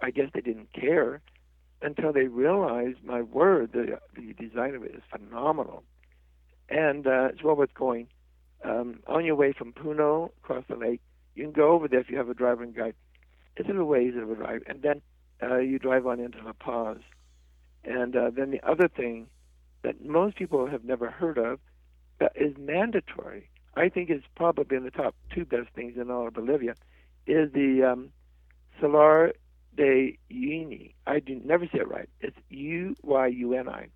I 0.00 0.10
guess 0.10 0.30
they 0.32 0.40
didn't 0.40 0.72
care 0.72 1.20
until 1.82 2.12
they 2.12 2.26
realized, 2.26 2.98
my 3.04 3.22
word, 3.22 3.72
the, 3.72 3.98
the 4.14 4.34
design 4.34 4.74
of 4.74 4.82
it 4.82 4.94
is 4.94 5.02
phenomenal. 5.10 5.82
And 6.68 7.06
uh, 7.06 7.28
it's 7.32 7.42
well 7.42 7.56
worth 7.56 7.74
going. 7.74 8.08
Um, 8.62 9.00
on 9.06 9.24
your 9.24 9.36
way 9.36 9.52
from 9.52 9.72
Puno 9.72 10.30
across 10.42 10.64
the 10.68 10.76
lake, 10.76 11.00
you 11.34 11.44
can 11.44 11.52
go 11.52 11.72
over 11.72 11.88
there 11.88 12.00
if 12.00 12.10
you 12.10 12.18
have 12.18 12.28
a 12.28 12.34
driver 12.34 12.62
and 12.62 12.74
guide. 12.74 12.94
It's 13.56 13.68
a 13.68 13.72
little 13.72 13.86
ways 13.86 14.14
of 14.16 14.30
a 14.30 14.34
drive. 14.34 14.62
And 14.66 14.82
then 14.82 15.00
uh, 15.42 15.58
you 15.58 15.78
drive 15.78 16.06
on 16.06 16.20
into 16.20 16.38
La 16.44 16.52
Paz. 16.52 16.98
And 17.84 18.14
uh, 18.14 18.30
then 18.30 18.50
the 18.50 18.60
other 18.68 18.88
thing 18.88 19.28
that 19.82 20.04
most 20.04 20.36
people 20.36 20.66
have 20.66 20.84
never 20.84 21.10
heard 21.10 21.38
of 21.38 21.58
that 22.18 22.32
is 22.34 22.54
mandatory, 22.58 23.48
I 23.74 23.88
think 23.88 24.10
is 24.10 24.22
probably 24.36 24.76
in 24.76 24.84
the 24.84 24.90
top 24.90 25.14
two 25.34 25.46
best 25.46 25.68
things 25.74 25.94
in 25.96 26.10
all 26.10 26.28
of 26.28 26.34
Bolivia, 26.34 26.74
is 27.26 27.50
the 27.52 27.90
um, 27.90 28.10
Salar 28.78 29.32
de 29.80 30.18
Uyuni. 30.30 30.92
I 31.06 31.20
do 31.20 31.40
never 31.44 31.66
say 31.66 31.78
it 31.78 31.88
right. 31.88 32.08
It's 32.20 32.36
U 32.48 32.94
Y 33.02 33.26
U 33.28 33.54
N 33.54 33.68
I, 33.68 33.86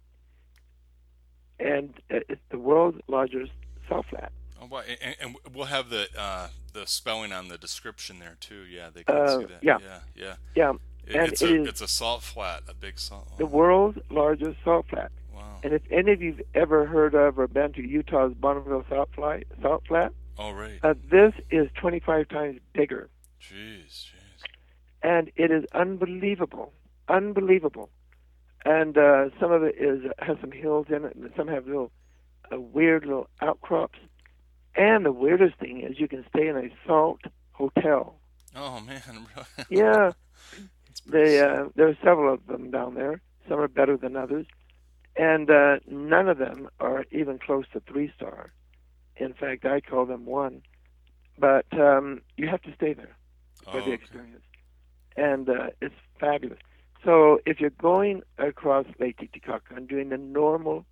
and 1.58 1.94
uh, 2.10 2.20
it's 2.28 2.40
the 2.50 2.58
world's 2.58 2.98
largest 3.08 3.52
salt 3.88 4.06
flat. 4.10 4.32
Oh, 4.60 4.66
wow. 4.66 4.82
And, 5.02 5.16
and 5.20 5.36
we'll 5.54 5.66
have 5.66 5.90
the 5.90 6.06
uh, 6.18 6.48
the 6.72 6.86
spelling 6.86 7.32
on 7.32 7.48
the 7.48 7.58
description 7.58 8.18
there 8.18 8.36
too. 8.40 8.62
Yeah, 8.70 8.88
they 8.94 9.04
can 9.04 9.16
Uh, 9.16 9.38
see 9.40 9.44
that. 9.46 9.62
yeah. 9.62 9.78
Yeah. 9.82 9.98
Yeah. 10.16 10.34
Yeah, 10.54 10.72
It- 11.06 11.16
And 11.16 11.32
it's 11.32 11.42
it 11.42 11.50
a 11.50 11.64
it's 11.64 11.80
a 11.80 11.88
salt 11.88 12.22
flat, 12.22 12.62
a 12.68 12.74
big 12.74 12.98
salt. 12.98 13.36
the 13.38 13.46
wow. 13.46 13.52
world's 13.58 13.98
largest 14.10 14.56
salt 14.64 14.86
flat. 14.88 15.12
Wow. 15.34 15.58
And 15.64 15.72
if 15.72 15.82
any 15.90 16.12
of 16.12 16.22
you've 16.22 16.42
ever 16.54 16.86
heard 16.86 17.14
of 17.14 17.38
or 17.38 17.46
been 17.48 17.72
to 17.74 17.82
Utah's 17.82 18.32
Bonneville 18.34 18.84
Salt, 18.88 19.08
Fly, 19.16 19.42
Salt 19.60 19.82
Flat, 19.88 20.12
Oh, 20.38 20.52
right. 20.52 20.78
uh, 20.84 20.94
this 21.10 21.32
is 21.50 21.68
25 21.80 22.28
times 22.28 22.60
bigger. 22.72 23.10
Jeez, 23.40 23.86
jeez. 23.86 24.13
And 25.04 25.32
it 25.36 25.52
is 25.52 25.66
unbelievable, 25.74 26.74
unbelievable. 27.08 27.90
And 28.64 28.98
uh, 28.98 29.30
some 29.40 29.52
of 29.52 29.62
it 29.64 29.76
is 29.78 30.04
has 30.20 30.38
some 30.40 30.52
hills 30.52 30.88
in 30.90 31.04
it, 31.04 31.16
and 31.16 31.30
some 31.36 31.48
have 31.48 31.66
little 31.66 31.92
uh, 32.52 32.60
weird 32.60 33.06
little 33.06 33.28
outcrops. 33.42 34.00
And 34.76 35.06
the 35.06 35.12
weirdest 35.12 35.58
thing 35.58 35.82
is 35.82 36.00
you 36.00 36.08
can 36.08 36.26
stay 36.30 36.48
in 36.48 36.56
a 36.56 36.70
salt 36.86 37.20
hotel. 37.52 38.20
Oh 38.56 38.80
man. 38.80 39.26
Yeah, 39.70 40.12
they 41.06 41.40
uh, 41.40 41.68
there 41.76 41.88
are 41.88 41.98
several 42.02 42.34
of 42.34 42.46
them 42.46 42.70
down 42.70 42.94
there. 42.94 43.20
Some 43.48 43.60
are 43.60 43.68
better 43.68 43.96
than 43.96 44.16
others, 44.16 44.46
and 45.16 45.50
uh, 45.50 45.78
none 45.88 46.28
of 46.28 46.38
them 46.38 46.68
are 46.80 47.04
even 47.12 47.38
close 47.38 47.66
to 47.72 47.80
three 47.80 48.12
star. 48.16 48.52
In 49.16 49.34
fact, 49.34 49.64
I 49.66 49.80
call 49.80 50.06
them 50.06 50.26
one. 50.26 50.62
But 51.38 51.66
um, 51.78 52.22
you 52.36 52.48
have 52.48 52.62
to 52.62 52.74
stay 52.74 52.94
there. 52.94 53.16
for 53.70 53.80
Oh, 53.80 53.84
the 53.84 53.92
okay. 53.92 54.04
And 55.16 55.48
uh, 55.48 55.68
it's 55.80 55.94
fabulous. 56.18 56.58
So 57.04 57.38
if 57.46 57.60
you're 57.60 57.70
going 57.70 58.22
across 58.38 58.86
Lake 58.98 59.18
Titicaca 59.18 59.74
and 59.76 59.86
doing 59.86 60.08
the 60.08 60.16
normal 60.18 60.86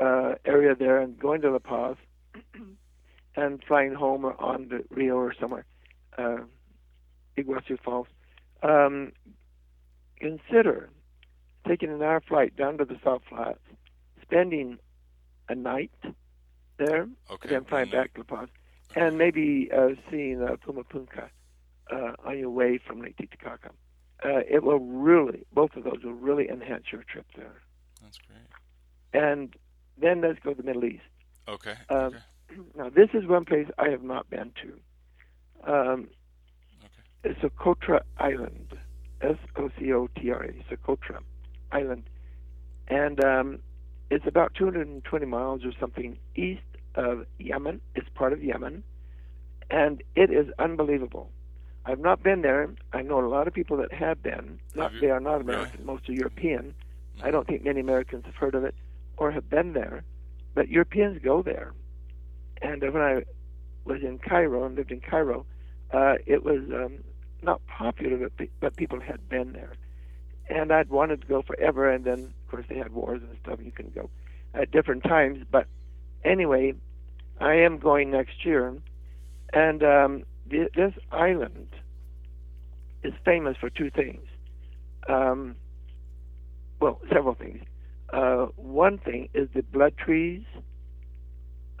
uh, 0.00 0.34
area 0.44 0.74
there 0.74 0.98
and 1.00 1.18
going 1.18 1.40
to 1.42 1.50
La 1.50 1.58
Paz 1.58 1.96
and 3.36 3.62
flying 3.66 3.94
home 3.94 4.24
or 4.24 4.40
on 4.40 4.68
the 4.68 4.84
Rio 4.90 5.16
or 5.16 5.34
somewhere, 5.38 5.64
uh, 6.18 6.38
Iguazu 7.36 7.78
Falls, 7.82 8.06
um, 8.62 9.12
consider 10.18 10.90
taking 11.66 11.90
an 11.90 12.02
hour 12.02 12.20
flight 12.20 12.56
down 12.56 12.78
to 12.78 12.84
the 12.84 12.98
Salt 13.02 13.22
Flats, 13.28 13.60
spending 14.22 14.78
a 15.48 15.54
night 15.54 15.90
there, 16.78 17.08
Okay. 17.30 17.48
then 17.48 17.64
flying 17.64 17.90
back 17.90 18.14
to 18.14 18.20
La 18.28 18.36
Paz, 18.36 18.48
and 18.94 19.16
maybe 19.18 19.70
uh, 19.72 19.88
seeing 20.10 20.42
uh, 20.42 20.56
Pumapunka 20.66 21.28
uh, 21.92 22.12
on 22.24 22.38
your 22.38 22.50
way 22.50 22.78
from 22.84 23.00
Lake 23.00 23.16
Titicaca. 23.16 23.70
Uh, 24.24 24.40
it 24.48 24.62
will 24.62 24.78
really, 24.80 25.44
both 25.52 25.76
of 25.76 25.84
those 25.84 26.02
will 26.04 26.12
really 26.14 26.48
enhance 26.48 26.84
your 26.92 27.02
trip 27.04 27.26
there. 27.36 27.62
That's 28.02 28.18
great. 28.18 28.46
And 29.12 29.54
then 29.98 30.20
let's 30.20 30.38
go 30.40 30.50
to 30.50 30.56
the 30.56 30.62
Middle 30.62 30.84
East. 30.84 31.02
Okay. 31.48 31.74
Um, 31.88 31.98
okay. 31.98 32.18
Now, 32.76 32.88
this 32.90 33.10
is 33.14 33.26
one 33.26 33.44
place 33.44 33.68
I 33.78 33.88
have 33.90 34.02
not 34.02 34.28
been 34.28 34.52
to. 34.62 35.72
Um, 35.72 36.08
Okay. 36.84 37.02
it's 37.24 37.40
Socotra 37.40 38.00
Island, 38.18 38.72
S 39.20 39.36
O 39.56 39.70
C 39.78 39.92
O 39.92 40.08
T 40.16 40.30
R 40.30 40.42
A, 40.44 40.52
Socotra 40.74 41.20
Island, 41.70 42.08
and 42.88 43.22
um, 43.22 43.58
it's 44.10 44.26
about 44.26 44.54
220 44.54 45.26
miles 45.26 45.64
or 45.64 45.72
something 45.78 46.18
east 46.34 46.62
of 46.94 47.26
Yemen. 47.38 47.80
It's 47.94 48.08
part 48.14 48.32
of 48.32 48.42
Yemen, 48.42 48.82
and 49.70 50.02
it 50.16 50.30
is 50.30 50.46
unbelievable. 50.58 51.30
I've 51.90 51.98
not 51.98 52.22
been 52.22 52.42
there. 52.42 52.70
I 52.92 53.02
know 53.02 53.24
a 53.24 53.26
lot 53.26 53.48
of 53.48 53.52
people 53.54 53.76
that 53.78 53.92
have 53.92 54.22
been. 54.22 54.60
Not 54.76 54.92
Have 54.92 55.00
they 55.00 55.10
are 55.10 55.18
not 55.18 55.44
Really? 55.44 55.54
American. 55.54 55.84
Most 55.86 56.08
are 56.08 56.12
European. 56.12 56.72
I 57.22 57.28
Mhm. 57.28 57.32
don't 57.32 57.46
think 57.48 57.64
many 57.64 57.80
Americans 57.80 58.24
have 58.26 58.36
heard 58.36 58.54
of 58.54 58.64
it 58.64 58.74
or 59.16 59.32
have 59.32 59.50
been 59.50 59.72
there, 59.72 60.04
but 60.54 60.68
Europeans 60.68 61.18
go 61.20 61.42
there. 61.42 61.72
And 62.62 62.82
uh, 62.84 62.90
when 62.92 63.02
I 63.02 63.24
was 63.84 64.02
in 64.02 64.18
Cairo 64.18 64.64
and 64.64 64.76
lived 64.76 64.92
in 64.92 65.00
Cairo, 65.00 65.44
uh, 65.90 66.14
it 66.26 66.44
was 66.44 66.60
um, 66.72 67.02
not 67.42 67.60
popular, 67.66 68.16
but, 68.18 68.36
pe- 68.36 68.48
but 68.60 68.76
people 68.76 69.00
had 69.00 69.28
been 69.28 69.52
there. 69.52 69.72
And 70.48 70.72
I'd 70.72 70.90
wanted 70.90 71.22
to 71.22 71.26
go 71.26 71.42
forever, 71.42 71.90
and 71.90 72.04
then, 72.04 72.32
of 72.44 72.50
course, 72.50 72.66
they 72.68 72.76
had 72.76 72.92
wars 72.92 73.20
and 73.22 73.36
stuff. 73.42 73.58
You 73.62 73.72
can 73.72 73.90
go 73.90 74.10
at 74.54 74.70
different 74.70 75.02
times. 75.02 75.44
But 75.50 75.66
anyway, 76.24 76.74
I 77.40 77.54
am 77.54 77.78
going 77.78 78.10
next 78.10 78.44
year, 78.44 78.74
and 79.52 79.82
um, 79.82 80.24
this 80.50 80.92
island 81.10 81.68
is 83.02 83.12
famous 83.24 83.56
for 83.56 83.70
two 83.70 83.90
things. 83.90 84.26
Um, 85.08 85.56
well, 86.80 87.00
several 87.12 87.34
things. 87.34 87.62
Uh, 88.12 88.46
one 88.56 88.98
thing 88.98 89.28
is 89.34 89.48
the 89.54 89.62
blood 89.62 89.96
trees, 89.96 90.42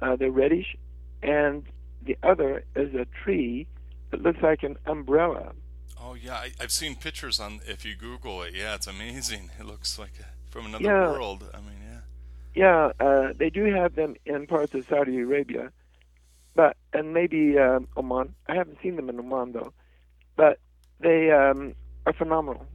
uh, 0.00 0.16
they're 0.16 0.30
reddish, 0.30 0.76
and 1.22 1.64
the 2.02 2.16
other 2.22 2.64
is 2.76 2.94
a 2.94 3.06
tree 3.24 3.66
that 4.10 4.22
looks 4.22 4.40
like 4.42 4.62
an 4.62 4.76
umbrella. 4.86 5.52
Oh 6.00 6.14
yeah, 6.14 6.34
I, 6.34 6.52
I've 6.60 6.72
seen 6.72 6.94
pictures 6.94 7.38
on. 7.40 7.60
If 7.66 7.84
you 7.84 7.94
Google 7.94 8.42
it, 8.42 8.54
yeah, 8.54 8.74
it's 8.74 8.86
amazing. 8.86 9.50
It 9.58 9.66
looks 9.66 9.98
like 9.98 10.12
a, 10.20 10.50
from 10.50 10.66
another 10.66 10.84
Yeah. 10.84 11.10
world. 11.12 11.44
I 11.52 11.58
mean, 11.58 11.76
yeah. 11.84 12.00
Yeah, 12.54 13.06
uh, 13.06 13.32
they 13.36 13.50
do 13.50 13.64
have 13.66 13.94
them 13.94 14.14
in 14.24 14.46
parts 14.46 14.74
of 14.74 14.84
Saudi 14.88 15.18
Arabia, 15.18 15.70
but 16.54 16.76
and 16.92 17.14
maybe 17.14 17.58
um, 17.58 17.88
Oman. 17.96 18.34
I 18.48 18.54
haven't 18.54 18.78
seen 18.82 18.96
them 18.96 19.08
in 19.08 19.18
Oman 19.18 19.52
though, 19.52 19.72
but 20.36 20.58
they 21.00 21.30
um, 21.30 21.74
are 22.06 22.12
phenomenal, 22.12 22.66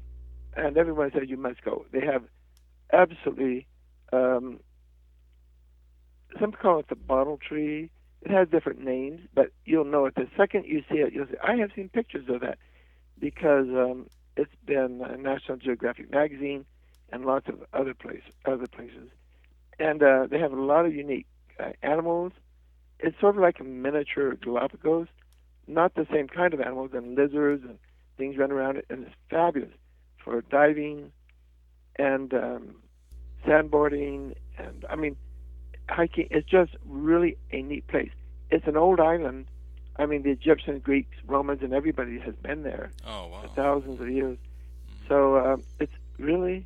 and 0.55 0.77
everyone 0.77 1.11
says 1.11 1.23
you 1.27 1.37
must 1.37 1.63
go. 1.63 1.85
They 1.91 2.01
have 2.05 2.23
absolutely. 2.91 3.67
Um, 4.13 4.59
some 6.39 6.51
call 6.51 6.79
it 6.79 6.89
the 6.89 6.95
bottle 6.95 7.37
tree. 7.37 7.89
It 8.21 8.31
has 8.31 8.47
different 8.49 8.79
names, 8.79 9.21
but 9.33 9.51
you'll 9.65 9.85
know 9.85 10.05
it 10.05 10.15
the 10.15 10.27
second 10.35 10.65
you 10.65 10.83
see 10.89 10.97
it. 10.97 11.13
You'll 11.13 11.27
say, 11.27 11.37
"I 11.43 11.55
have 11.57 11.71
seen 11.75 11.89
pictures 11.89 12.27
of 12.29 12.41
that," 12.41 12.57
because 13.19 13.67
um, 13.69 14.07
it's 14.35 14.55
been 14.65 15.01
uh, 15.01 15.15
National 15.15 15.57
Geographic 15.57 16.11
magazine 16.11 16.65
and 17.11 17.25
lots 17.25 17.47
of 17.47 17.63
other 17.73 17.93
place 17.93 18.23
other 18.45 18.67
places 18.67 19.09
and 19.79 20.01
uh, 20.01 20.27
they 20.29 20.39
have 20.39 20.53
a 20.53 20.61
lot 20.61 20.85
of 20.85 20.93
unique 20.93 21.27
uh, 21.59 21.71
animals. 21.81 22.31
It's 22.99 23.19
sort 23.19 23.35
of 23.35 23.41
like 23.41 23.59
a 23.59 23.63
miniature 23.63 24.35
Galapagos, 24.35 25.07
not 25.67 25.95
the 25.95 26.07
same 26.11 26.27
kind 26.27 26.53
of 26.53 26.61
animals 26.61 26.91
and 26.93 27.15
lizards 27.15 27.63
and 27.63 27.77
things 28.17 28.37
run 28.37 28.51
around 28.51 28.77
it, 28.77 28.85
and 28.89 29.03
it's 29.05 29.15
fabulous 29.29 29.71
for 30.23 30.41
diving 30.41 31.11
and 31.97 32.33
um, 32.33 32.75
sandboarding 33.45 34.33
and 34.57 34.85
I 34.89 34.95
mean 34.95 35.15
hiking. 35.89 36.27
It's 36.31 36.47
just 36.49 36.71
really 36.85 37.37
a 37.51 37.61
neat 37.61 37.87
place. 37.87 38.11
It's 38.49 38.67
an 38.67 38.77
old 38.77 38.99
island. 38.99 39.47
I 39.97 40.05
mean, 40.05 40.23
the 40.23 40.31
Egyptians, 40.31 40.81
Greeks, 40.83 41.15
Romans, 41.25 41.61
and 41.61 41.73
everybody 41.73 42.19
has 42.19 42.35
been 42.35 42.63
there 42.63 42.91
Oh 43.05 43.27
wow. 43.27 43.41
for 43.41 43.47
thousands 43.49 44.01
of 44.01 44.09
years. 44.09 44.37
So 45.07 45.37
um, 45.37 45.63
it's 45.79 45.93
really 46.17 46.65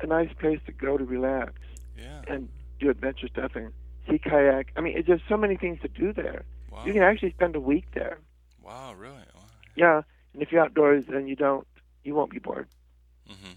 a 0.00 0.06
nice 0.06 0.32
place 0.38 0.60
to 0.66 0.72
go 0.72 0.96
to 0.96 1.04
relax 1.04 1.52
Yeah. 1.98 2.22
and 2.28 2.48
do 2.78 2.88
adventure 2.88 3.28
stuff 3.28 3.52
and 3.56 3.72
sea 4.10 4.18
kayak. 4.18 4.72
I 4.76 4.80
mean, 4.82 5.02
just 5.06 5.24
so 5.28 5.36
many 5.38 5.56
things 5.56 5.80
to 5.82 5.88
do 5.88 6.12
there. 6.12 6.44
Wow. 6.70 6.84
You 6.84 6.92
can 6.92 7.02
actually 7.02 7.32
spend 7.32 7.56
a 7.56 7.60
week 7.60 7.86
there. 7.94 8.20
Wow. 8.62 8.94
Really. 8.94 9.26
Wow. 9.34 9.44
Yeah, 9.76 10.02
and 10.34 10.42
if 10.42 10.52
you're 10.52 10.62
outdoors, 10.62 11.06
then 11.08 11.28
you 11.28 11.36
don't, 11.36 11.66
you 12.04 12.14
won't 12.14 12.30
be 12.30 12.38
bored. 12.38 12.68
hmm 13.26 13.54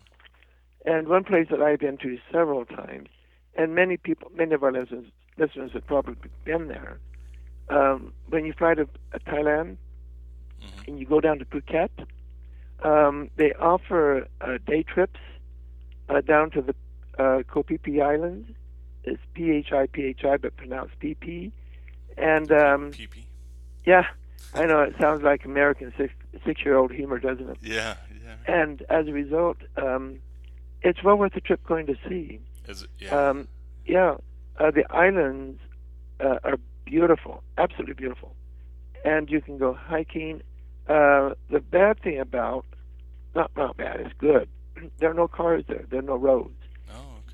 And 0.86 1.08
one 1.08 1.24
place 1.24 1.48
that 1.50 1.62
I've 1.62 1.80
been 1.80 1.98
to 1.98 2.18
several 2.32 2.66
times, 2.66 3.10
and 3.56 3.76
many 3.76 3.98
people, 3.98 4.32
many 4.36 4.54
of 4.54 4.64
our 4.64 4.72
listeners, 4.72 5.06
listeners 5.38 5.72
have 5.74 5.86
probably 5.86 6.16
been 6.46 6.68
there. 6.68 7.00
Um, 7.70 8.14
when 8.28 8.46
you 8.46 8.54
fly 8.54 8.76
to 8.76 8.84
uh, 9.14 9.20
Thailand 9.28 9.78
hmm 10.60 10.84
and 10.88 11.00
you 11.00 11.06
go 11.06 11.20
down 11.20 11.40
to 11.40 11.46
Phuket, 11.46 11.90
um, 12.84 13.30
they 13.38 13.54
offer 13.54 14.28
uh, 14.42 14.58
day 14.66 14.84
trips 14.84 15.20
uh, 16.10 16.22
down 16.22 16.52
to 16.52 16.62
the 16.62 16.76
uh, 17.18 17.44
Koh 17.44 17.64
Phi 17.64 17.78
Phi 17.84 18.00
Islands. 18.02 18.50
It's 19.04 19.22
P 19.34 19.52
H 19.52 19.72
I 19.72 19.88
P 19.88 20.04
H 20.04 20.24
I, 20.24 20.38
but 20.38 20.56
pronounced 20.56 20.98
P 21.00 21.16
P. 21.16 21.52
And 22.18 22.52
um, 22.52 22.92
pee. 22.92 23.08
yeah, 23.86 24.06
I 24.54 24.66
know 24.66 24.82
it 24.82 24.96
sounds 25.00 25.24
like 25.24 25.46
American 25.46 25.94
six 25.98 26.14
six 26.46 26.64
year 26.64 26.76
old 26.76 26.92
humor, 26.92 27.20
doesn't 27.20 27.50
it? 27.50 27.58
Yeah. 27.62 27.96
Yeah. 28.24 28.36
And 28.48 28.82
as 28.90 29.08
a 29.08 29.12
result, 29.12 29.58
um, 29.78 30.20
it's 30.82 31.04
well 31.04 31.18
worth 31.18 31.34
the 31.34 31.42
trip 31.42 31.64
going 31.66 31.88
to 31.88 31.96
see. 32.08 32.40
Is 32.68 32.84
it? 32.84 32.90
Yeah. 33.00 33.30
Um, 33.30 33.48
yeah, 33.86 34.16
uh, 34.60 34.72
the 34.72 34.86
islands 34.94 35.60
uh, 36.20 36.38
are 36.44 36.58
beautiful, 36.86 37.44
absolutely 37.58 37.96
beautiful, 37.96 38.36
and 39.04 39.30
you 39.30 39.42
can 39.42 39.58
go 39.58 39.74
hiking. 39.74 40.42
Uh, 40.88 41.34
the 41.50 41.60
bad 41.60 42.02
thing 42.02 42.20
about, 42.20 42.66
not 43.36 43.52
not 43.56 43.78
bad, 43.78 44.00
it's 44.02 44.14
good. 44.18 44.48
There 45.00 45.10
are 45.10 45.14
no 45.14 45.28
cars 45.28 45.64
there. 45.68 45.86
There 45.90 46.00
are 46.00 46.04
no 46.04 46.16
roads. 46.16 46.60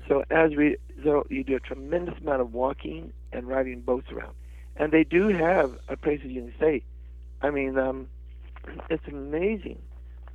So 0.08 0.24
as 0.30 0.52
we, 0.56 0.76
so 1.04 1.24
you 1.30 1.44
do 1.44 1.56
a 1.56 1.60
tremendous 1.60 2.18
amount 2.20 2.40
of 2.40 2.52
walking 2.52 3.12
and 3.32 3.46
riding 3.46 3.80
boats 3.80 4.10
around, 4.10 4.34
and 4.76 4.92
they 4.92 5.04
do 5.04 5.28
have 5.28 5.72
uh, 5.88 5.96
places 5.96 6.26
you 6.30 6.42
can 6.42 6.52
stay. 6.56 6.82
I 7.42 7.50
mean, 7.50 7.78
um, 7.78 8.08
it's 8.88 9.06
amazing 9.06 9.80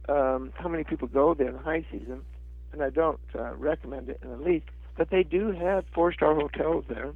um, 0.10 0.51
how 0.56 0.69
many 0.69 0.84
people 0.84 1.08
go 1.08 1.34
there 1.34 1.49
in 1.49 1.56
high 1.58 1.86
season, 1.91 2.21
and 2.71 2.82
I 2.82 2.89
don't 2.89 3.19
uh, 3.38 3.54
recommend 3.56 4.10
it 4.10 4.19
in 4.23 4.30
the 4.30 4.38
least. 4.38 4.65
But 4.97 5.10
they 5.10 5.23
do 5.23 5.51
have 5.51 5.86
four-star 5.93 6.36
hotels 6.36 6.86
there, 6.88 7.13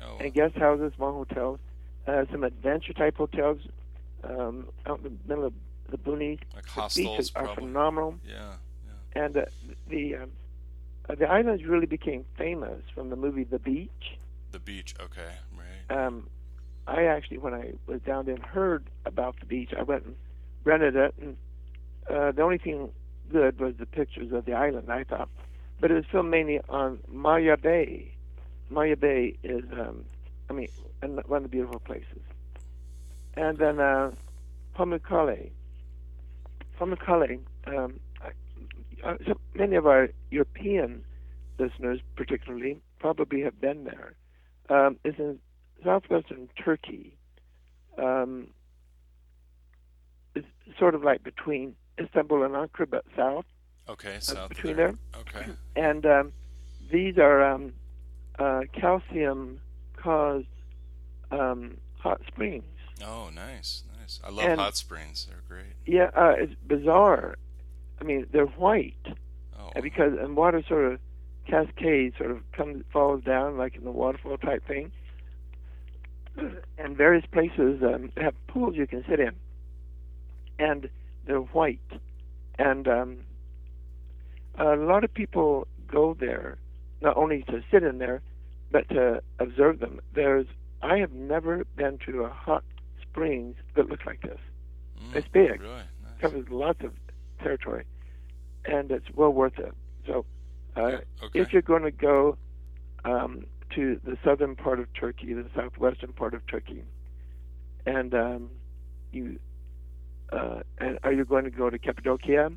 Oh. 0.00 0.18
and 0.20 0.32
guest 0.32 0.54
houses, 0.56 0.92
small 0.96 1.12
hotels, 1.12 1.58
uh, 2.06 2.26
some 2.30 2.44
adventure 2.44 2.92
type 2.92 3.16
hotels 3.16 3.58
um, 4.22 4.68
out 4.84 4.98
in 4.98 5.04
the 5.04 5.10
middle 5.26 5.44
of 5.46 5.54
the 5.90 5.96
boonies. 5.96 6.38
like 6.54 6.64
The 6.66 6.70
hostels, 6.70 7.16
beaches 7.16 7.32
are 7.34 7.54
phenomenal 7.54 8.20
Yeah. 8.24 8.56
Yeah. 9.14 9.24
and 9.24 9.36
uh, 9.38 9.44
the 9.88 10.16
um, 10.16 10.22
uh, 10.22 10.26
the 11.14 11.26
islands 11.26 11.64
really 11.64 11.86
became 11.86 12.24
famous 12.36 12.82
from 12.94 13.10
the 13.10 13.16
movie 13.16 13.44
The 13.44 13.58
Beach. 13.58 14.18
The 14.52 14.58
beach. 14.58 14.94
Okay. 15.00 15.32
Right. 15.56 15.96
Um, 15.96 16.28
I 16.86 17.04
actually, 17.04 17.38
when 17.38 17.54
I 17.54 17.72
was 17.86 18.00
down 18.02 18.26
there 18.26 18.34
and 18.34 18.44
heard 18.44 18.84
about 19.04 19.38
the 19.40 19.46
beach, 19.46 19.72
I 19.76 19.82
went 19.82 20.04
and 20.04 20.16
rented 20.64 20.96
it, 20.96 21.14
and 21.20 21.36
uh, 22.08 22.32
the 22.32 22.42
only 22.42 22.58
thing 22.58 22.90
good 23.30 23.58
was 23.60 23.74
the 23.76 23.86
pictures 23.86 24.32
of 24.32 24.44
the 24.44 24.52
island. 24.52 24.90
I 24.90 25.04
thought, 25.04 25.28
but 25.80 25.90
it 25.90 25.94
was 25.94 26.04
filmed 26.10 26.30
mainly 26.30 26.60
on 26.68 27.00
Maya 27.08 27.56
Bay. 27.56 28.12
Maya 28.70 28.96
Bay 28.96 29.36
is, 29.42 29.64
um, 29.72 30.04
I 30.48 30.52
mean, 30.52 30.68
one 31.00 31.38
of 31.38 31.42
the 31.42 31.48
beautiful 31.48 31.80
places. 31.80 32.22
And 33.34 33.58
then 33.58 33.80
uh, 33.80 34.12
Pamukkale. 34.76 35.50
Pamukkale. 36.80 37.40
Um, 37.66 38.00
uh, 39.04 39.14
so 39.26 39.34
many 39.54 39.76
of 39.76 39.86
our 39.86 40.08
European 40.30 41.04
listeners, 41.58 42.00
particularly, 42.16 42.80
probably 42.98 43.40
have 43.42 43.60
been 43.60 43.84
there. 43.84 44.14
Um, 44.68 44.98
it's 45.04 45.18
in 45.18 45.38
southwestern 45.84 46.48
Turkey. 46.62 47.16
Um, 47.98 48.48
it's 50.34 50.46
sort 50.78 50.94
of 50.94 51.02
like 51.02 51.22
between 51.22 51.76
Istanbul 52.00 52.42
and 52.42 52.54
Ankara, 52.54 52.88
but 52.90 53.04
south. 53.16 53.44
Okay, 53.88 54.16
south 54.20 54.48
between 54.48 54.76
there. 54.76 54.94
there. 55.12 55.20
Okay. 55.42 55.52
And 55.76 56.04
um, 56.06 56.32
these 56.90 57.18
are 57.18 57.42
um, 57.42 57.74
uh, 58.38 58.62
calcium 58.72 59.60
caused 59.96 60.46
um, 61.30 61.76
hot 61.98 62.20
springs. 62.26 62.64
Oh, 63.04 63.28
nice, 63.34 63.82
nice. 64.00 64.20
I 64.24 64.30
love 64.30 64.46
And- 64.46 64.60
hot 64.60 64.76
springs. 64.76 65.26
They're 65.28 65.42
great. 65.46 65.74
Yeah, 65.84 66.10
uh, 66.16 66.34
it's 66.38 66.54
bizarre. 66.66 67.36
I 68.00 68.04
mean, 68.04 68.26
they're 68.32 68.46
white 68.46 68.94
Oh, 69.58 69.70
and 69.74 69.82
because 69.82 70.12
and 70.20 70.36
water 70.36 70.62
sort 70.66 70.92
of 70.92 71.00
cascades, 71.46 72.16
sort 72.18 72.30
of 72.30 72.40
comes 72.52 72.84
falls 72.92 73.22
down 73.24 73.56
like 73.56 73.76
in 73.76 73.84
the 73.84 73.90
waterfall 73.90 74.38
type 74.38 74.66
thing. 74.66 74.92
And 76.78 76.94
various 76.94 77.24
places 77.32 77.82
um, 77.82 78.12
have 78.18 78.34
pools 78.46 78.76
you 78.76 78.86
can 78.86 79.02
sit 79.08 79.18
in, 79.18 79.32
and 80.58 80.90
they're 81.24 81.38
white. 81.38 81.80
And 82.58 82.86
um, 82.86 83.18
a 84.58 84.76
lot 84.76 85.02
of 85.02 85.14
people 85.14 85.66
go 85.88 86.14
there 86.20 86.58
not 87.00 87.16
only 87.16 87.42
to 87.44 87.62
sit 87.70 87.82
in 87.82 87.96
there, 87.96 88.20
but 88.70 88.86
to 88.90 89.22
observe 89.38 89.80
them. 89.80 90.00
There's 90.14 90.46
I 90.82 90.98
have 90.98 91.12
never 91.12 91.64
been 91.74 91.98
to 92.04 92.24
a 92.24 92.28
hot 92.28 92.64
springs 93.00 93.56
that 93.74 93.88
looks 93.88 94.04
like 94.04 94.20
this. 94.20 94.38
mm, 95.02 95.16
it's 95.16 95.28
big. 95.28 95.62
Really 95.62 95.74
nice. 95.74 96.20
covers 96.20 96.46
lots 96.50 96.84
of 96.84 96.92
territory, 97.38 97.84
and 98.64 98.90
it's 98.90 99.06
well 99.14 99.30
worth 99.30 99.58
it. 99.58 99.72
So, 100.06 100.24
uh, 100.76 100.88
Yeah, 100.88 100.98
okay. 101.22 101.40
if 101.40 101.52
you're 101.52 101.62
going 101.62 101.82
to 101.84 101.90
go 101.90 102.36
um, 103.04 103.46
to 103.70 104.00
the 104.04 104.16
southern 104.24 104.56
part 104.56 104.80
of 104.80 104.92
Turkey, 104.94 105.32
the 105.34 105.46
southwestern 105.54 106.12
part 106.12 106.34
of 106.34 106.46
Turkey, 106.46 106.82
and 107.84 108.14
um, 108.14 108.50
you 109.12 109.38
uh, 110.32 110.60
and 110.78 110.98
are 111.04 111.12
you 111.12 111.24
going 111.24 111.44
to 111.44 111.50
go 111.50 111.70
to 111.70 111.78
Cappadocia? 111.78 112.50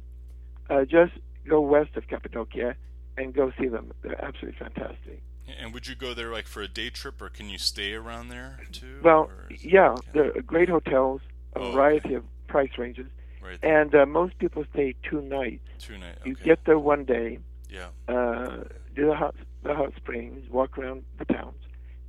Uh, 0.69 0.85
just 0.85 1.13
go 1.47 1.61
west 1.61 1.95
of 1.95 2.07
Cappadocia 2.07 2.75
and 3.17 3.33
go 3.33 3.51
see 3.59 3.67
them. 3.67 3.91
They're 4.01 4.23
absolutely 4.23 4.57
fantastic. 4.59 5.21
And 5.59 5.73
would 5.73 5.87
you 5.87 5.95
go 5.95 6.13
there 6.13 6.31
like 6.31 6.47
for 6.47 6.61
a 6.61 6.67
day 6.67 6.89
trip, 6.89 7.21
or 7.21 7.29
can 7.29 7.49
you 7.49 7.57
stay 7.57 7.93
around 7.93 8.29
there 8.29 8.59
too? 8.71 8.99
Well, 9.03 9.23
or 9.31 9.45
is 9.49 9.63
it- 9.63 9.71
yeah, 9.71 9.95
there 10.13 10.35
are 10.35 10.41
great 10.41 10.69
hotels, 10.69 11.21
a 11.55 11.59
Oh, 11.59 11.63
okay. 11.63 11.71
variety 11.73 12.13
of 12.15 12.23
price 12.47 12.69
ranges, 12.77 13.07
Right. 13.49 13.59
and 13.63 13.93
uh, 13.95 14.05
most 14.05 14.37
people 14.37 14.63
stay 14.73 14.95
two 15.09 15.21
nights. 15.21 15.63
Two 15.79 15.97
night. 15.97 16.17
You 16.25 16.35
get 16.35 16.65
there 16.65 16.77
one 16.79 17.03
day, 17.05 17.39
Yeah. 17.69 17.87
uh, 18.07 18.63
do 18.95 19.07
the 19.07 19.15
hot 19.15 19.35
the 19.63 19.73
hot 19.75 19.93
springs, 19.97 20.49
walk 20.49 20.77
around 20.77 21.03
the 21.17 21.25
towns, 21.25 21.57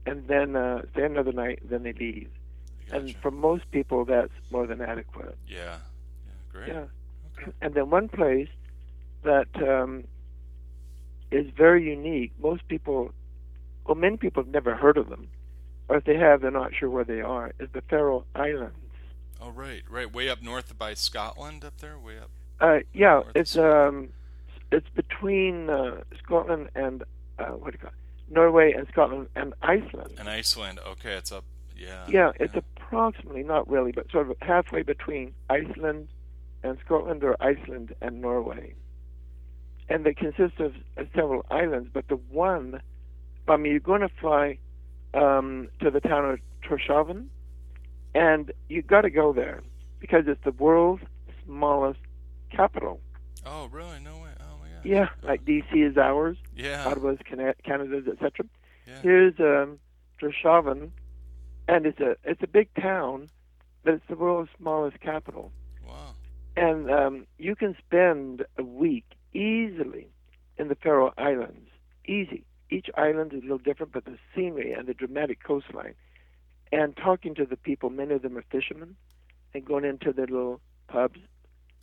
and 0.06 0.26
then 0.28 0.54
uh, 0.56 0.82
stay 0.92 1.04
another 1.04 1.32
night. 1.32 1.58
Then 1.68 1.82
they 1.82 1.92
leave. 1.92 2.28
Gotcha. 2.86 2.96
And 3.00 3.16
for 3.22 3.30
most 3.30 3.70
people, 3.70 4.04
that's 4.04 4.32
more 4.50 4.66
than 4.66 4.80
adequate. 4.80 5.36
yeah. 5.48 5.78
Yeah. 6.26 6.32
Great. 6.52 6.68
Yeah. 6.68 6.84
Okay. 7.38 7.52
And 7.62 7.74
then 7.74 7.90
one 7.90 8.08
place 8.08 8.48
that 9.22 9.48
um, 9.66 10.04
is 11.30 11.46
very 11.56 11.84
unique. 11.88 12.32
Most 12.40 12.66
people, 12.68 13.12
well, 13.86 13.94
many 13.96 14.16
people 14.16 14.42
have 14.42 14.52
never 14.52 14.74
heard 14.76 14.96
of 14.96 15.08
them, 15.08 15.28
or 15.88 15.96
if 15.96 16.04
they 16.04 16.16
have, 16.16 16.40
they're 16.40 16.50
not 16.50 16.74
sure 16.74 16.90
where 16.90 17.04
they 17.04 17.20
are. 17.20 17.52
Is 17.58 17.68
the 17.72 17.82
Faroe 17.82 18.24
Islands? 18.34 18.76
Oh, 19.40 19.50
right. 19.50 19.82
Right. 19.88 20.12
Way 20.12 20.28
up 20.28 20.42
north 20.42 20.76
by 20.78 20.94
Scotland, 20.94 21.64
up 21.64 21.78
there. 21.78 21.98
Way 21.98 22.18
up. 22.18 22.30
Uh, 22.60 22.80
yeah, 22.92 23.14
North 23.14 23.26
it's 23.34 23.56
um, 23.56 24.10
it's 24.70 24.88
between 24.94 25.70
uh, 25.70 26.02
Scotland 26.22 26.68
and 26.74 27.02
uh, 27.38 27.46
what 27.46 27.72
do 27.72 27.78
you 27.78 27.78
call 27.78 27.88
it? 27.90 28.32
Norway 28.32 28.72
and 28.72 28.86
Scotland 28.88 29.28
and 29.34 29.54
Iceland. 29.62 30.14
And 30.18 30.28
Iceland. 30.28 30.78
Okay, 30.86 31.14
it's 31.14 31.32
up. 31.32 31.44
Yeah. 31.76 32.06
Yeah, 32.08 32.32
it's 32.38 32.54
approximately, 32.54 33.42
not 33.42 33.68
really, 33.68 33.90
but 33.90 34.10
sort 34.10 34.30
of 34.30 34.36
halfway 34.42 34.82
between 34.82 35.32
Iceland 35.48 36.08
and 36.62 36.78
Scotland 36.84 37.24
or 37.24 37.36
Iceland 37.42 37.94
and 38.02 38.20
Norway. 38.20 38.74
And 39.88 40.04
they 40.04 40.14
consist 40.14 40.60
of 40.60 40.74
uh, 40.96 41.04
several 41.14 41.44
islands, 41.50 41.88
but 41.92 42.06
the 42.08 42.16
one, 42.16 42.80
I 43.48 43.56
mean, 43.56 43.72
you're 43.72 43.80
going 43.80 44.02
to 44.02 44.10
fly 44.20 44.58
um, 45.14 45.68
to 45.80 45.90
the 45.90 46.00
town 46.00 46.30
of 46.30 46.38
Torshavn, 46.62 47.26
and 48.14 48.52
you 48.68 48.82
got 48.82 49.02
to 49.02 49.10
go 49.10 49.32
there 49.32 49.62
because 49.98 50.24
it's 50.26 50.42
the 50.44 50.52
world's 50.52 51.02
smallest 51.44 52.00
capital. 52.50 53.00
Oh, 53.46 53.68
really? 53.70 53.98
No 54.00 54.12
way. 54.18 54.30
Oh 54.40 54.56
my 54.60 54.68
gosh. 54.68 54.84
Yeah, 54.84 55.08
like 55.22 55.44
DC 55.44 55.72
is 55.74 55.96
ours, 55.96 56.36
Yeah. 56.54 56.84
Ottawa's 56.86 57.18
Cana- 57.24 57.54
Canada's, 57.64 58.06
etc. 58.06 58.46
Yeah. 58.86 59.00
Here's 59.02 59.34
um, 59.40 59.78
Torshavn, 60.20 60.90
and 61.68 61.86
it's 61.86 62.00
a 62.00 62.16
it's 62.24 62.42
a 62.42 62.46
big 62.46 62.68
town, 62.74 63.28
but 63.84 63.94
it's 63.94 64.04
the 64.08 64.16
world's 64.16 64.50
smallest 64.58 65.00
capital. 65.00 65.52
Wow. 65.86 66.14
And 66.56 66.90
um, 66.90 67.26
you 67.38 67.54
can 67.56 67.76
spend 67.86 68.44
a 68.58 68.62
week 68.64 69.04
easily 69.32 70.08
in 70.58 70.68
the 70.68 70.74
Faroe 70.74 71.12
Islands. 71.16 71.68
Easy. 72.06 72.44
Each 72.70 72.88
island 72.96 73.32
is 73.32 73.40
a 73.40 73.42
little 73.42 73.58
different, 73.58 73.92
but 73.92 74.04
the 74.04 74.16
scenery 74.34 74.72
and 74.72 74.86
the 74.86 74.94
dramatic 74.94 75.42
coastline. 75.42 75.94
And 76.72 76.96
talking 76.96 77.34
to 77.34 77.44
the 77.44 77.56
people, 77.56 77.90
many 77.90 78.14
of 78.14 78.22
them 78.22 78.38
are 78.38 78.44
fishermen, 78.50 78.96
and 79.54 79.64
going 79.64 79.84
into 79.84 80.12
their 80.12 80.26
little 80.26 80.60
pubs 80.88 81.18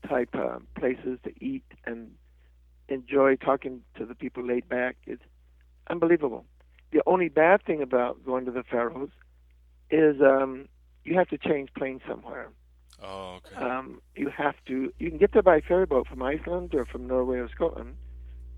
type 0.07 0.29
uh, 0.33 0.59
places 0.77 1.19
to 1.23 1.31
eat 1.43 1.63
and 1.85 2.11
enjoy 2.87 3.35
talking 3.35 3.81
to 3.97 4.05
the 4.05 4.15
people 4.15 4.45
laid 4.45 4.67
back. 4.69 4.95
It's 5.05 5.23
unbelievable. 5.89 6.45
The 6.91 7.01
only 7.05 7.27
bad 7.27 7.63
thing 7.65 7.81
about 7.81 8.23
going 8.25 8.45
to 8.45 8.51
the 8.51 8.63
Faroes 8.63 9.09
is 9.89 10.21
um, 10.21 10.67
you 11.03 11.15
have 11.15 11.27
to 11.29 11.37
change 11.37 11.69
planes 11.77 12.01
somewhere. 12.07 12.49
Oh, 13.01 13.39
okay. 13.45 13.55
Um, 13.55 14.01
you 14.15 14.29
have 14.29 14.55
to. 14.67 14.91
You 14.97 15.09
can 15.09 15.17
get 15.17 15.33
there 15.33 15.43
by 15.43 15.61
ferry 15.61 15.85
boat 15.85 16.07
from 16.07 16.23
Iceland 16.23 16.73
or 16.73 16.85
from 16.85 17.07
Norway 17.07 17.37
or 17.37 17.49
Scotland 17.49 17.95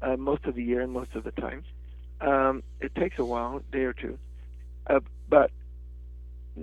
uh, 0.02 0.16
most 0.16 0.46
of 0.46 0.56
the 0.56 0.64
year 0.64 0.82
and 0.82 0.94
most 0.94 1.14
of 1.16 1.24
the 1.24 1.32
time. 1.32 1.64
Um, 2.22 2.64
it 2.80 2.96
takes 2.96 3.20
a 3.20 3.26
while, 3.26 3.58
a 3.58 3.72
day 3.72 3.84
or 3.84 3.94
two, 3.94 4.18
uh, 4.88 5.00
but 5.30 5.52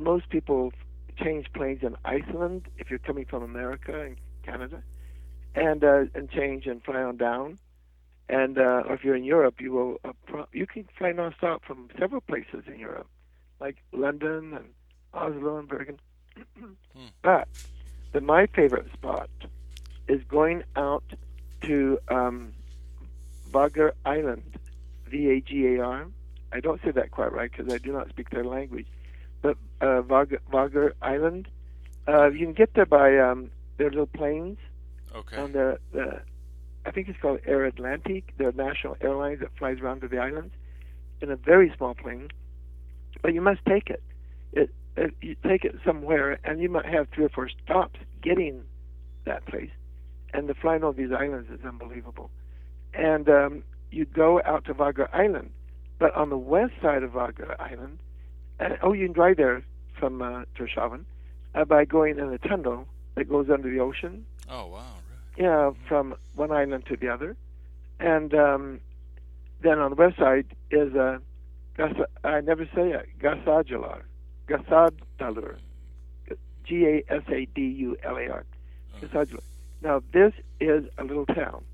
most 0.02 0.28
people 0.28 0.72
change 1.16 1.46
planes 1.52 1.82
in 1.82 1.96
Iceland 2.04 2.66
if 2.78 2.90
you're 2.90 2.98
coming 2.98 3.24
from 3.24 3.42
America 3.42 4.02
and 4.02 4.16
Canada, 4.42 4.82
and 5.54 5.82
uh, 5.82 6.04
and 6.14 6.30
change 6.30 6.66
and 6.66 6.82
fly 6.82 7.02
on 7.02 7.16
down. 7.16 7.59
And 8.28 8.59
uh, 8.59 8.82
or 8.87 8.94
if 8.94 9.04
you're 9.04 9.16
in 9.16 9.24
Europe, 9.24 9.61
you 9.61 9.72
will 9.72 10.00
uh, 10.04 10.12
pro- 10.26 10.48
you 10.52 10.66
can 10.66 10.88
fly 10.98 11.12
nonstop 11.12 11.62
from 11.62 11.88
several 11.98 12.20
places 12.20 12.64
in 12.66 12.78
Europe, 12.78 13.09
like 13.61 13.76
London 13.92 14.54
and 14.54 14.66
Oslo 15.14 15.59
and 15.59 15.68
Bergen. 15.68 16.00
But 17.22 17.48
the, 18.12 18.20
my 18.20 18.46
favorite 18.46 18.92
spot 18.92 19.30
is 20.09 20.22
going 20.24 20.62
out 20.76 21.04
to 21.62 21.98
um, 22.09 22.52
Vagar 23.50 23.92
Island, 24.04 24.56
V-A-G-A-R. 25.09 26.07
I 26.53 26.61
don't 26.61 26.80
say 26.82 26.90
that 26.92 27.11
quite 27.11 27.32
right 27.32 27.51
because 27.51 27.72
I 27.72 27.78
do 27.78 27.92
not 27.92 28.09
speak 28.09 28.30
their 28.30 28.44
language. 28.44 28.86
But 29.43 29.57
uh, 29.80 30.03
Vagar, 30.03 30.93
Island, 31.03 31.49
uh, 32.09 32.30
you 32.30 32.47
can 32.47 32.55
get 32.55 32.74
there 32.74 32.87
by 32.87 33.16
um, 33.18 33.51
their 33.78 33.91
little 33.91 34.07
planes 34.07 34.59
Okay. 35.14 35.37
on 35.37 35.53
the, 35.53 35.78
the 35.93 36.20
I 36.84 36.91
think 36.91 37.09
it's 37.09 37.18
called 37.20 37.41
Air 37.47 37.64
Atlantic, 37.64 38.34
their 38.39 38.53
national 38.53 38.97
airlines 39.01 39.41
that 39.41 39.51
flies 39.59 39.80
around 39.80 40.03
to 40.03 40.09
the 40.09 40.18
islands 40.18 40.55
in 41.20 41.30
a 41.30 41.37
very 41.37 41.72
small 41.76 41.95
plane. 41.95 42.28
But 43.22 43.34
you 43.34 43.41
must 43.41 43.61
take 43.66 43.89
it. 43.91 44.03
It, 44.53 44.70
it 44.97 45.14
you 45.20 45.37
take 45.43 45.64
it 45.64 45.76
somewhere, 45.84 46.39
and 46.45 46.61
you 46.61 46.68
might 46.68 46.87
have 46.87 47.09
three 47.14 47.24
or 47.24 47.28
four 47.28 47.49
stops 47.49 47.99
getting 48.22 48.62
that 49.24 49.47
place. 49.47 49.70
And 50.32 50.49
the 50.49 50.55
flying 50.55 50.84
over 50.84 50.97
these 50.97 51.12
islands 51.12 51.51
is 51.51 51.64
unbelievable. 51.64 52.30
And 52.95 53.28
um, 53.28 53.64
you 53.91 54.05
go 54.05 54.41
out 54.45 54.64
to 54.66 54.74
Vagar 54.74 55.09
Island, 55.12 55.51
but 55.99 56.14
on 56.14 56.28
the 56.30 56.39
west 56.39 56.74
side 56.82 57.03
of 57.03 57.12
Vagar 57.12 57.59
Island, 57.59 57.78
and, 57.78 57.99
oh, 58.82 58.92
you 58.92 59.07
can 59.07 59.12
drive 59.12 59.36
there 59.36 59.62
from 59.98 60.22
uh, 60.22 60.44
Torshavn 60.59 61.04
uh, 61.54 61.64
by 61.64 61.84
going 61.84 62.18
in 62.18 62.32
a 62.32 62.38
tunnel 62.38 62.86
that 63.14 63.28
goes 63.28 63.48
under 63.50 63.70
the 63.70 63.80
ocean 63.80 64.26
oh, 64.50 64.66
wow. 64.66 64.84
Really? 65.36 65.48
yeah, 65.48 65.70
from 65.88 66.14
one 66.34 66.52
island 66.52 66.84
to 66.86 66.96
the 66.96 67.09
other, 67.09 67.36
and 68.00 68.34
um, 68.34 68.80
then 69.62 69.78
on 69.78 69.90
the 69.90 69.96
west 69.96 70.18
side 70.18 70.46
is 70.70 70.94
uh, 70.94 71.18
Gas- 71.76 72.09
I 72.24 72.40
never 72.40 72.64
say 72.74 72.90
it, 72.90 73.07
Gasadulur, 73.18 74.02
Gasadulur, 74.48 75.57
G 76.64 76.86
A 76.86 77.04
S 77.09 77.22
A 77.28 77.46
D 77.54 77.61
U 77.61 77.96
L 78.02 78.16
A 78.16 78.28
R, 78.28 78.44
Gasadulur. 79.00 79.40
Now 79.82 80.02
this 80.12 80.32
is 80.61 80.84
a 80.98 81.04
little 81.04 81.26
town, 81.26 81.64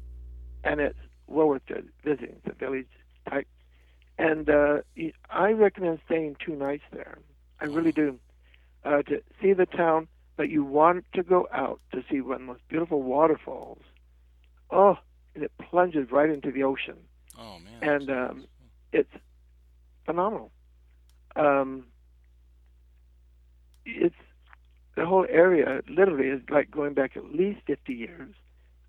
and 0.64 0.80
it's 0.80 0.98
well 1.28 1.48
worth 1.48 1.62
visiting. 2.04 2.36
It's 2.44 2.46
a 2.46 2.52
village 2.54 2.88
type, 3.28 3.46
and 4.18 4.48
uh, 4.48 4.78
I 5.30 5.52
recommend 5.52 6.00
staying 6.06 6.36
two 6.44 6.54
nights 6.54 6.84
there. 6.92 7.18
I 7.60 7.66
really 7.66 7.92
do 7.92 8.18
uh, 8.84 9.02
to 9.02 9.22
see 9.40 9.52
the 9.52 9.66
town, 9.66 10.08
but 10.36 10.48
you 10.48 10.64
want 10.64 11.04
to 11.14 11.22
go 11.22 11.48
out 11.52 11.80
to 11.92 12.02
see 12.10 12.20
one 12.20 12.34
of 12.34 12.40
the 12.40 12.46
most 12.46 12.68
beautiful 12.68 13.02
waterfalls. 13.02 13.82
Oh, 14.70 14.98
and 15.34 15.44
it 15.44 15.52
plunges 15.58 16.10
right 16.10 16.28
into 16.30 16.50
the 16.50 16.62
ocean. 16.62 16.96
Oh 17.38 17.58
man! 17.58 17.82
And 17.82 18.10
um, 18.10 18.44
it's 18.92 19.12
phenomenal. 20.04 20.50
Um, 21.36 21.86
it's 23.84 24.14
the 24.96 25.06
whole 25.06 25.26
area 25.28 25.80
literally 25.88 26.28
is 26.28 26.42
like 26.50 26.70
going 26.70 26.94
back 26.94 27.16
at 27.16 27.24
least 27.34 27.60
50 27.66 27.92
years. 27.94 28.34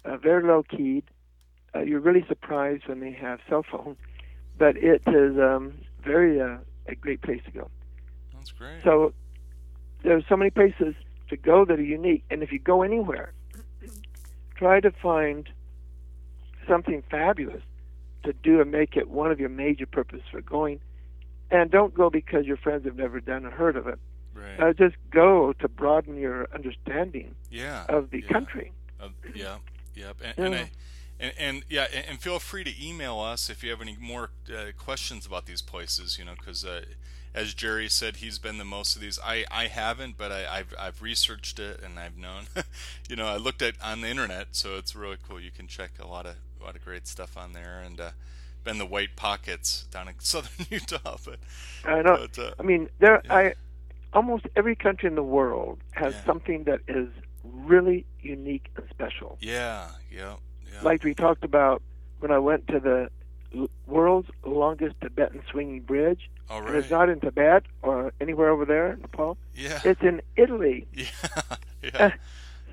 Uh, 0.05 0.17
very 0.17 0.43
low 0.43 0.63
keyed. 0.63 1.05
Uh, 1.73 1.79
you're 1.79 2.01
really 2.01 2.25
surprised 2.27 2.87
when 2.87 2.99
they 2.99 3.11
have 3.11 3.39
cell 3.49 3.63
phones, 3.69 3.97
but 4.57 4.77
it 4.77 5.01
is 5.07 5.37
um, 5.37 5.73
very 6.03 6.41
uh, 6.41 6.57
a 6.87 6.95
great 6.95 7.21
place 7.21 7.41
to 7.45 7.51
go. 7.51 7.69
That's 8.33 8.51
great. 8.51 8.83
So 8.83 9.13
there's 10.03 10.23
so 10.27 10.35
many 10.35 10.51
places 10.51 10.95
to 11.29 11.37
go 11.37 11.65
that 11.65 11.79
are 11.79 11.83
unique, 11.83 12.23
and 12.29 12.43
if 12.43 12.51
you 12.51 12.59
go 12.59 12.81
anywhere, 12.81 13.33
try 14.55 14.79
to 14.79 14.91
find 14.91 15.49
something 16.67 17.03
fabulous 17.09 17.61
to 18.23 18.33
do 18.33 18.61
and 18.61 18.71
make 18.71 18.95
it 18.95 19.09
one 19.09 19.31
of 19.31 19.39
your 19.39 19.49
major 19.49 19.85
purposes 19.85 20.25
for 20.31 20.41
going. 20.41 20.79
And 21.51 21.69
don't 21.69 21.93
go 21.93 22.09
because 22.09 22.45
your 22.45 22.57
friends 22.57 22.85
have 22.85 22.95
never 22.95 23.19
done 23.19 23.45
or 23.45 23.51
heard 23.51 23.75
of 23.75 23.87
it. 23.87 23.99
Right. 24.33 24.59
Uh, 24.59 24.73
just 24.73 24.95
go 25.11 25.53
to 25.59 25.67
broaden 25.67 26.15
your 26.17 26.47
understanding 26.53 27.35
yeah. 27.51 27.85
of 27.89 28.09
the 28.09 28.21
yeah. 28.21 28.27
country. 28.29 28.71
Uh, 28.99 29.09
yeah. 29.35 29.57
Yep. 29.95 30.17
And, 30.23 30.33
Yeah. 30.37 30.45
and, 30.45 30.55
I, 30.55 30.71
and, 31.23 31.33
and 31.37 31.63
yeah, 31.69 31.87
and, 31.93 32.05
and 32.09 32.19
feel 32.21 32.39
free 32.39 32.63
to 32.63 32.71
email 32.87 33.19
us 33.19 33.49
if 33.49 33.63
you 33.63 33.69
have 33.71 33.81
any 33.81 33.97
more 33.99 34.29
uh, 34.49 34.71
questions 34.77 35.25
about 35.25 35.45
these 35.45 35.61
places. 35.61 36.17
You 36.19 36.25
know, 36.25 36.33
because 36.37 36.63
uh, 36.65 36.81
as 37.33 37.53
Jerry 37.53 37.89
said, 37.89 38.17
he's 38.17 38.37
been 38.39 38.57
to 38.59 38.65
most 38.65 38.95
of 38.95 39.01
these. 39.01 39.17
I, 39.23 39.45
I 39.49 39.67
haven't, 39.67 40.17
but 40.17 40.31
I, 40.31 40.45
I've 40.59 40.73
I've 40.79 41.01
researched 41.01 41.59
it 41.59 41.81
and 41.83 41.97
I've 41.97 42.17
known. 42.17 42.43
you 43.09 43.15
know, 43.15 43.25
I 43.27 43.37
looked 43.37 43.61
at 43.61 43.75
on 43.81 44.01
the 44.01 44.09
internet, 44.09 44.47
so 44.51 44.75
it's 44.77 44.95
really 44.95 45.17
cool. 45.27 45.39
You 45.39 45.51
can 45.51 45.67
check 45.67 45.91
a 45.99 46.07
lot 46.07 46.25
of 46.25 46.35
a 46.61 46.63
lot 46.65 46.75
of 46.75 46.83
great 46.83 47.07
stuff 47.07 47.37
on 47.37 47.53
there 47.53 47.81
and. 47.85 47.99
Uh, 47.99 48.09
been 48.63 48.77
the 48.77 48.85
white 48.85 49.17
pockets 49.17 49.87
down 49.91 50.07
in 50.07 50.13
southern 50.19 50.65
Utah, 50.69 51.17
but 51.25 51.37
I 51.83 52.01
know. 52.01 52.25
But, 52.33 52.39
uh, 52.39 52.51
I 52.57 52.63
mean, 52.63 52.87
there. 52.99 53.21
yeah. 53.25 53.35
I 53.35 53.53
almost 54.13 54.45
every 54.55 54.73
country 54.77 55.09
in 55.09 55.15
the 55.15 55.21
world 55.23 55.79
has 55.91 56.13
Yeah. 56.13 56.23
something 56.25 56.63
that 56.63 56.79
is 56.87 57.09
really 57.43 58.05
unique 58.21 58.69
and 58.77 58.85
special. 58.89 59.37
yeah, 59.41 59.89
yeah, 60.09 60.35
yeah. 60.73 60.79
Like 60.81 61.03
we 61.03 61.13
talked 61.13 61.43
about 61.43 61.81
when 62.19 62.31
I 62.31 62.39
went 62.39 62.67
to 62.67 62.79
the 62.79 63.09
l- 63.55 63.69
world's 63.87 64.29
longest 64.45 64.95
Tibetan 65.01 65.41
swinging 65.49 65.81
bridge. 65.81 66.29
all 66.49 66.59
And 66.59 66.69
right. 66.69 66.75
it's 66.77 66.89
not 66.91 67.09
in 67.09 67.19
Tibet 67.19 67.63
or 67.81 68.11
anywhere 68.19 68.49
over 68.49 68.65
there 68.65 68.93
in 68.93 69.01
Nepal. 69.01 69.37
yeah, 69.55 69.81
It's 69.85 70.01
in 70.01 70.21
Italy. 70.35 70.87
yeah, 70.93 71.05
yeah, 71.83 72.11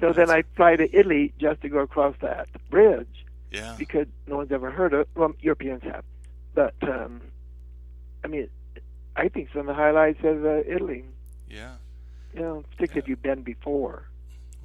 So 0.00 0.12
then 0.12 0.30
I 0.30 0.42
fly 0.56 0.76
to 0.76 0.86
Italy 0.98 1.32
just 1.38 1.60
to 1.62 1.68
go 1.68 1.80
across 1.80 2.14
that 2.20 2.48
bridge 2.70 3.26
yeah. 3.50 3.74
because 3.78 4.06
no 4.26 4.36
one's 4.38 4.52
ever 4.52 4.70
heard 4.70 4.92
of. 4.94 5.00
it. 5.00 5.08
Well, 5.14 5.32
Europeans 5.40 5.82
have, 5.82 6.04
but 6.54 6.74
um, 6.82 7.20
I 8.24 8.28
mean, 8.28 8.48
I 9.16 9.28
think 9.28 9.48
some 9.52 9.60
of 9.62 9.66
the 9.66 9.74
highlights 9.74 10.22
of 10.24 10.44
uh, 10.44 10.62
Italy. 10.66 11.04
Yeah, 11.48 11.74
You 12.34 12.40
know, 12.40 12.64
particularly 12.70 13.00
if 13.02 13.08
you've 13.08 13.22
been 13.22 13.42
before. 13.42 14.04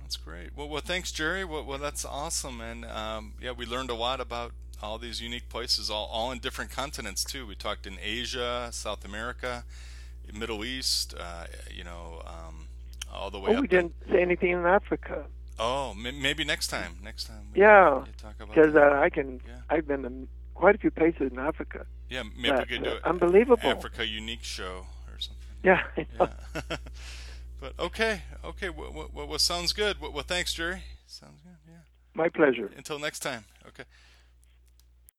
That's 0.05 0.17
great. 0.17 0.55
Well, 0.55 0.69
well, 0.69 0.81
thanks, 0.85 1.11
Jerry. 1.11 1.43
Well, 1.43 1.63
well 1.65 1.79
that's 1.79 2.05
awesome, 2.05 2.61
and 2.61 2.85
um, 2.85 3.33
yeah, 3.41 3.51
we 3.51 3.65
learned 3.65 3.89
a 3.89 3.95
lot 3.95 4.19
about 4.21 4.51
all 4.83 4.99
these 4.99 5.19
unique 5.19 5.49
places, 5.49 5.89
all 5.89 6.05
all 6.11 6.31
in 6.31 6.37
different 6.39 6.69
continents 6.69 7.23
too. 7.23 7.47
We 7.47 7.55
talked 7.55 7.87
in 7.87 7.97
Asia, 8.01 8.69
South 8.71 9.03
America, 9.03 9.63
Middle 10.31 10.63
East. 10.63 11.15
Uh, 11.19 11.45
you 11.75 11.83
know, 11.83 12.21
um, 12.25 12.67
all 13.11 13.31
the 13.31 13.39
way 13.39 13.51
Oh, 13.51 13.55
up. 13.55 13.61
we 13.61 13.67
didn't 13.67 13.93
say 14.11 14.21
anything 14.21 14.51
in 14.51 14.63
Africa. 14.65 15.25
oh, 15.57 15.95
maybe 15.95 16.43
next 16.43 16.67
time. 16.67 16.97
Next 17.03 17.23
time. 17.25 17.47
we- 17.53 17.61
Yeah, 17.61 18.03
talk 18.21 18.35
about 18.39 18.53
Because 18.53 18.75
uh, 18.75 18.99
I 19.01 19.09
can. 19.09 19.41
Yeah. 19.47 19.53
I've 19.71 19.87
been 19.87 20.03
to 20.03 20.27
quite 20.53 20.75
a 20.75 20.77
few 20.77 20.91
places 20.91 21.31
in 21.31 21.39
Africa. 21.39 21.87
yeah, 22.11 22.23
maybe 22.39 22.57
we 22.59 22.65
could 22.65 22.83
do 22.83 22.91
uh, 22.91 22.93
it. 22.95 23.03
unbelievable. 23.05 23.67
Africa 23.69 24.05
Unique 24.05 24.43
Show 24.43 24.85
or 25.11 25.17
something. 25.19 25.55
Yeah. 25.63 25.81
Yeah. 25.97 26.77
but 27.65 27.83
okay, 27.83 28.21
okay. 28.43 28.69
Well, 28.69 29.09
well, 29.11 29.27
well, 29.27 29.39
sounds 29.39 29.73
good. 29.73 29.99
Well, 29.99 30.11
well, 30.11 30.23
thanks, 30.23 30.53
Jerry. 30.53 30.83
Sounds 31.07 31.41
good. 31.41 31.57
Yeah. 31.67 31.79
My 32.13 32.29
pleasure. 32.29 32.69
Until 32.77 32.99
next 32.99 33.21
time. 33.21 33.45
Okay. 33.67 33.85